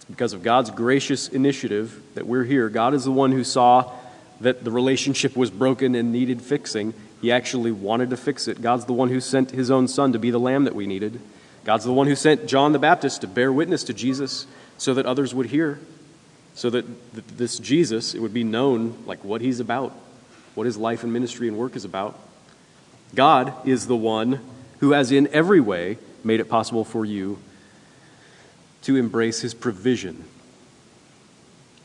because 0.09 0.33
of 0.33 0.43
God's 0.43 0.71
gracious 0.71 1.27
initiative 1.29 2.01
that 2.15 2.25
we're 2.25 2.43
here. 2.43 2.69
God 2.69 2.93
is 2.93 3.03
the 3.03 3.11
one 3.11 3.31
who 3.31 3.43
saw 3.43 3.91
that 4.41 4.63
the 4.63 4.71
relationship 4.71 5.35
was 5.35 5.51
broken 5.51 5.95
and 5.95 6.11
needed 6.11 6.41
fixing. 6.41 6.93
He 7.21 7.31
actually 7.31 7.71
wanted 7.71 8.09
to 8.09 8.17
fix 8.17 8.47
it. 8.47 8.61
God's 8.61 8.85
the 8.85 8.93
one 8.93 9.09
who 9.09 9.19
sent 9.19 9.51
his 9.51 9.69
own 9.69 9.87
son 9.87 10.13
to 10.13 10.19
be 10.19 10.31
the 10.31 10.39
lamb 10.39 10.63
that 10.63 10.75
we 10.75 10.87
needed. 10.87 11.19
God's 11.65 11.83
the 11.83 11.93
one 11.93 12.07
who 12.07 12.15
sent 12.15 12.47
John 12.47 12.71
the 12.71 12.79
Baptist 12.79 13.21
to 13.21 13.27
bear 13.27 13.51
witness 13.51 13.83
to 13.85 13.93
Jesus 13.93 14.47
so 14.77 14.93
that 14.93 15.05
others 15.05 15.35
would 15.35 15.47
hear, 15.47 15.79
so 16.55 16.69
that 16.69 16.85
this 17.37 17.59
Jesus, 17.59 18.15
it 18.15 18.21
would 18.21 18.33
be 18.33 18.45
known 18.45 18.97
like 19.05 19.23
what 19.23 19.41
he's 19.41 19.59
about, 19.59 19.91
what 20.55 20.65
his 20.65 20.77
life 20.77 21.03
and 21.03 21.13
ministry 21.13 21.47
and 21.47 21.57
work 21.57 21.75
is 21.75 21.85
about. 21.85 22.17
God 23.13 23.53
is 23.67 23.87
the 23.87 23.95
one 23.95 24.39
who 24.79 24.93
has 24.93 25.11
in 25.11 25.27
every 25.27 25.59
way 25.59 25.97
made 26.23 26.39
it 26.39 26.49
possible 26.49 26.85
for 26.85 27.05
you 27.05 27.39
to 28.83 28.95
embrace 28.95 29.41
his 29.41 29.53
provision 29.53 30.23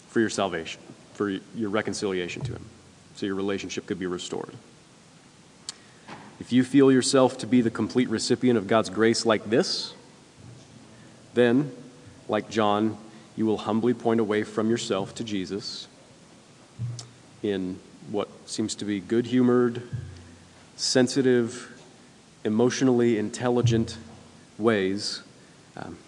for 0.08 0.20
your 0.20 0.30
salvation, 0.30 0.80
for 1.14 1.30
your 1.54 1.70
reconciliation 1.70 2.42
to 2.42 2.52
him, 2.52 2.64
so 3.16 3.26
your 3.26 3.34
relationship 3.34 3.86
could 3.86 3.98
be 3.98 4.06
restored. 4.06 4.54
If 6.40 6.52
you 6.52 6.64
feel 6.64 6.90
yourself 6.90 7.38
to 7.38 7.46
be 7.46 7.60
the 7.60 7.70
complete 7.70 8.08
recipient 8.08 8.58
of 8.58 8.66
God's 8.66 8.90
grace 8.90 9.24
like 9.24 9.44
this, 9.50 9.94
then, 11.34 11.72
like 12.28 12.48
John, 12.50 12.96
you 13.36 13.46
will 13.46 13.58
humbly 13.58 13.94
point 13.94 14.20
away 14.20 14.42
from 14.42 14.70
yourself 14.70 15.14
to 15.16 15.24
Jesus 15.24 15.88
in 17.42 17.78
what 18.10 18.28
seems 18.46 18.74
to 18.76 18.84
be 18.84 19.00
good 19.00 19.26
humored, 19.26 19.82
sensitive, 20.76 21.72
emotionally 22.44 23.18
intelligent 23.18 23.96
ways. 24.58 25.22
Um, 25.76 25.98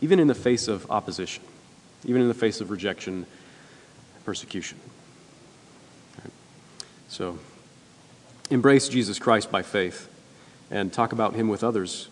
even 0.00 0.20
in 0.20 0.26
the 0.26 0.34
face 0.34 0.68
of 0.68 0.90
opposition, 0.90 1.42
even 2.04 2.22
in 2.22 2.28
the 2.28 2.34
face 2.34 2.60
of 2.60 2.70
rejection, 2.70 3.26
persecution. 4.24 4.78
Right. 6.18 6.32
So, 7.08 7.38
embrace 8.50 8.88
Jesus 8.88 9.18
Christ 9.18 9.50
by 9.50 9.62
faith 9.62 10.08
and 10.70 10.92
talk 10.92 11.12
about 11.12 11.34
him 11.34 11.48
with 11.48 11.64
others 11.64 12.08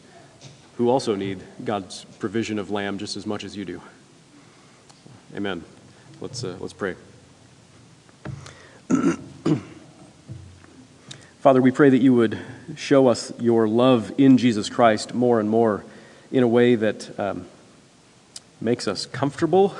who 0.76 0.88
also 0.88 1.14
need 1.14 1.40
God's 1.64 2.04
provision 2.18 2.58
of 2.58 2.70
lamb 2.70 2.98
just 2.98 3.16
as 3.16 3.26
much 3.26 3.44
as 3.44 3.56
you 3.56 3.64
do. 3.64 3.80
Amen. 5.36 5.64
Let's, 6.20 6.44
uh, 6.44 6.56
let's 6.60 6.72
pray. 6.72 6.94
Father, 11.40 11.60
we 11.60 11.70
pray 11.70 11.90
that 11.90 11.98
you 11.98 12.14
would 12.14 12.38
show 12.76 13.08
us 13.08 13.32
your 13.38 13.68
love 13.68 14.12
in 14.16 14.38
Jesus 14.38 14.68
Christ 14.70 15.12
more 15.14 15.40
and 15.40 15.50
more 15.50 15.84
in 16.32 16.42
a 16.42 16.48
way 16.48 16.74
that 16.74 17.20
um, 17.20 17.46
makes 18.64 18.88
us 18.88 19.04
comfortable 19.04 19.74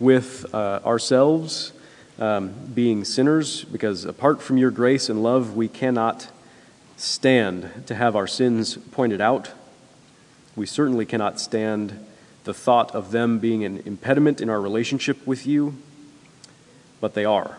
with 0.00 0.52
uh, 0.52 0.80
ourselves 0.84 1.72
um, 2.18 2.52
being 2.74 3.04
sinners, 3.04 3.62
because 3.66 4.04
apart 4.04 4.42
from 4.42 4.58
your 4.58 4.72
grace 4.72 5.08
and 5.08 5.22
love, 5.22 5.54
we 5.54 5.68
cannot 5.68 6.28
stand 6.96 7.70
to 7.86 7.94
have 7.94 8.16
our 8.16 8.26
sins 8.26 8.76
pointed 8.90 9.20
out. 9.20 9.52
We 10.56 10.66
certainly 10.66 11.06
cannot 11.06 11.38
stand 11.38 12.04
the 12.42 12.52
thought 12.52 12.92
of 12.92 13.12
them 13.12 13.38
being 13.38 13.62
an 13.64 13.82
impediment 13.86 14.40
in 14.40 14.50
our 14.50 14.60
relationship 14.60 15.24
with 15.24 15.46
you, 15.46 15.76
but 17.00 17.14
they 17.14 17.24
are. 17.24 17.58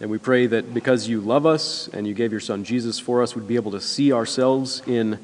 And 0.00 0.10
we 0.10 0.18
pray 0.18 0.48
that 0.48 0.74
because 0.74 1.06
you 1.06 1.20
love 1.20 1.46
us 1.46 1.86
and 1.86 2.04
you 2.04 2.14
gave 2.14 2.32
your 2.32 2.40
Son 2.40 2.64
Jesus 2.64 2.98
for 2.98 3.22
us, 3.22 3.36
we'd 3.36 3.46
be 3.46 3.54
able 3.54 3.70
to 3.70 3.80
see 3.80 4.12
ourselves 4.12 4.82
in 4.88 5.20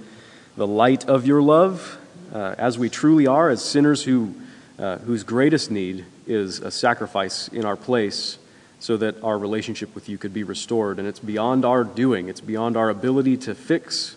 the 0.56 0.66
light 0.66 1.08
of 1.08 1.26
your 1.26 1.42
love 1.42 1.98
uh, 2.32 2.54
as 2.58 2.78
we 2.78 2.88
truly 2.88 3.26
are, 3.26 3.48
as 3.48 3.64
sinners 3.64 4.02
who, 4.02 4.34
uh, 4.78 4.98
whose 4.98 5.24
greatest 5.24 5.70
need 5.70 6.04
is 6.26 6.60
a 6.60 6.70
sacrifice 6.70 7.48
in 7.48 7.64
our 7.64 7.76
place 7.76 8.38
so 8.80 8.96
that 8.96 9.22
our 9.24 9.38
relationship 9.38 9.94
with 9.94 10.08
you 10.08 10.18
could 10.18 10.32
be 10.32 10.44
restored. 10.44 10.98
And 10.98 11.08
it's 11.08 11.20
beyond 11.20 11.64
our 11.64 11.84
doing, 11.84 12.28
it's 12.28 12.40
beyond 12.40 12.76
our 12.76 12.90
ability 12.90 13.36
to 13.38 13.54
fix. 13.54 14.16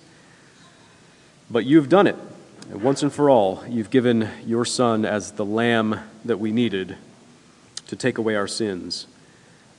But 1.49 1.65
you've 1.65 1.89
done 1.89 2.07
it. 2.07 2.15
And 2.69 2.81
once 2.81 3.03
and 3.03 3.11
for 3.11 3.29
all, 3.29 3.63
you've 3.67 3.89
given 3.89 4.29
your 4.45 4.65
Son 4.65 5.05
as 5.05 5.33
the 5.33 5.45
lamb 5.45 5.99
that 6.23 6.37
we 6.37 6.51
needed 6.51 6.95
to 7.87 7.95
take 7.95 8.17
away 8.17 8.35
our 8.35 8.47
sins 8.47 9.07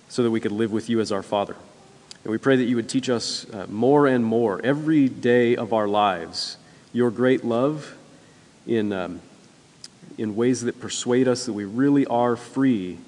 so 0.08 0.22
that 0.22 0.30
we 0.30 0.40
could 0.40 0.52
live 0.52 0.72
with 0.72 0.90
you 0.90 1.00
as 1.00 1.12
our 1.12 1.22
Father. 1.22 1.56
And 2.24 2.30
we 2.30 2.38
pray 2.38 2.56
that 2.56 2.64
you 2.64 2.76
would 2.76 2.88
teach 2.88 3.08
us 3.08 3.48
uh, 3.50 3.66
more 3.68 4.06
and 4.06 4.24
more 4.24 4.60
every 4.62 5.08
day 5.08 5.56
of 5.56 5.72
our 5.72 5.88
lives 5.88 6.56
your 6.92 7.10
great 7.10 7.42
love 7.44 7.96
in, 8.66 8.92
um, 8.92 9.20
in 10.18 10.36
ways 10.36 10.62
that 10.62 10.80
persuade 10.80 11.28
us 11.28 11.46
that 11.46 11.52
we 11.52 11.64
really 11.64 12.06
are 12.06 12.36
free, 12.36 12.98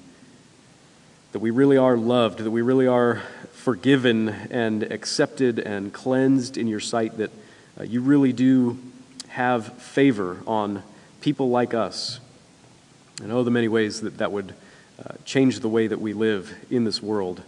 that 1.31 1.39
we 1.39 1.51
really 1.51 1.77
are 1.77 1.97
loved, 1.97 2.39
that 2.39 2.51
we 2.51 2.61
really 2.61 2.87
are 2.87 3.21
forgiven 3.51 4.29
and 4.29 4.83
accepted 4.83 5.59
and 5.59 5.93
cleansed 5.93 6.57
in 6.57 6.67
your 6.67 6.79
sight, 6.79 7.17
that 7.17 7.31
uh, 7.79 7.83
you 7.83 8.01
really 8.01 8.33
do 8.33 8.77
have 9.29 9.73
favor 9.81 10.37
on 10.47 10.83
people 11.21 11.49
like 11.49 11.73
us. 11.73 12.19
And 13.21 13.31
oh, 13.31 13.43
the 13.43 13.51
many 13.51 13.67
ways 13.67 14.01
that 14.01 14.17
that 14.17 14.31
would 14.31 14.53
uh, 15.03 15.15
change 15.25 15.59
the 15.59 15.69
way 15.69 15.87
that 15.87 15.99
we 15.99 16.13
live 16.13 16.53
in 16.69 16.83
this 16.83 17.01
world, 17.01 17.41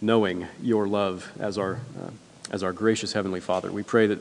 knowing 0.00 0.46
your 0.62 0.86
love 0.86 1.30
as 1.38 1.58
our, 1.58 1.74
uh, 1.74 2.10
as 2.50 2.62
our 2.62 2.72
gracious 2.72 3.12
Heavenly 3.12 3.40
Father. 3.40 3.70
We 3.70 3.82
pray 3.82 4.06
that 4.06 4.20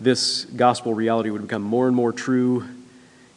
this 0.00 0.44
gospel 0.44 0.94
reality 0.94 1.30
would 1.30 1.42
become 1.42 1.62
more 1.62 1.86
and 1.86 1.96
more 1.96 2.12
true 2.12 2.66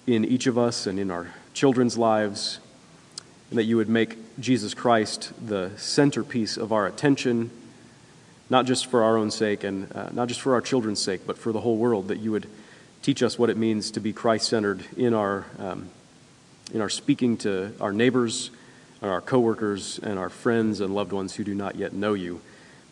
in 0.05 0.25
each 0.25 0.47
of 0.47 0.57
us 0.57 0.85
and 0.85 0.99
in 0.99 1.09
our 1.09 1.33
children's 1.53 1.97
lives, 1.97 2.59
and 3.49 3.57
that 3.57 3.63
you 3.63 3.77
would 3.77 3.89
make 3.89 4.17
Jesus 4.39 4.73
Christ 4.73 5.31
the 5.45 5.71
centerpiece 5.77 6.57
of 6.57 6.71
our 6.71 6.87
attention, 6.87 7.51
not 8.49 8.65
just 8.65 8.87
for 8.87 9.03
our 9.03 9.17
own 9.17 9.31
sake 9.31 9.63
and 9.63 9.91
uh, 9.95 10.09
not 10.11 10.27
just 10.27 10.41
for 10.41 10.53
our 10.53 10.61
children's 10.61 11.01
sake, 11.01 11.21
but 11.25 11.37
for 11.37 11.51
the 11.51 11.61
whole 11.61 11.77
world, 11.77 12.07
that 12.07 12.19
you 12.19 12.31
would 12.31 12.47
teach 13.01 13.21
us 13.21 13.37
what 13.37 13.49
it 13.49 13.57
means 13.57 13.91
to 13.91 13.99
be 13.99 14.13
Christ 14.13 14.49
centered 14.49 14.83
in 14.97 15.13
our, 15.13 15.45
um, 15.59 15.89
in 16.73 16.81
our 16.81 16.89
speaking 16.89 17.37
to 17.37 17.73
our 17.79 17.93
neighbors, 17.93 18.49
and 19.01 19.11
our 19.11 19.21
coworkers, 19.21 19.99
and 19.99 20.17
our 20.17 20.29
friends 20.29 20.79
and 20.79 20.95
loved 20.95 21.11
ones 21.11 21.35
who 21.35 21.43
do 21.43 21.53
not 21.53 21.75
yet 21.75 21.93
know 21.93 22.13
you. 22.13 22.41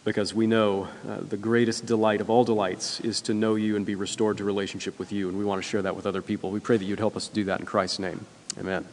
Because 0.04 0.34
we 0.34 0.48
know 0.48 0.88
uh, 1.08 1.18
the 1.22 1.38
greatest 1.38 1.86
delight 1.86 2.22
of 2.22 2.30
all 2.30 2.44
delights 2.44 3.00
is 3.02 3.22
to 3.22 3.36
know 3.36 3.54
you 3.56 3.76
and 3.76 3.86
be 3.86 3.94
restored 3.94 4.38
to 4.38 4.44
relationship 4.44 4.98
with 4.98 5.12
you, 5.12 5.30
and 5.30 5.38
we 5.38 5.46
want 5.46 5.62
to 5.62 5.68
share 5.68 5.84
that 5.84 5.96
with 5.96 6.08
other 6.08 6.24
people. 6.24 6.50
We 6.50 6.60
pray 6.60 6.78
that 6.78 6.86
you'd 6.86 7.00
help 7.00 7.16
us 7.16 7.28
do 7.28 7.44
that 7.46 7.60
in 7.60 7.66
Christ's 7.68 8.00
name. 8.00 8.26
Amen. 8.60 8.86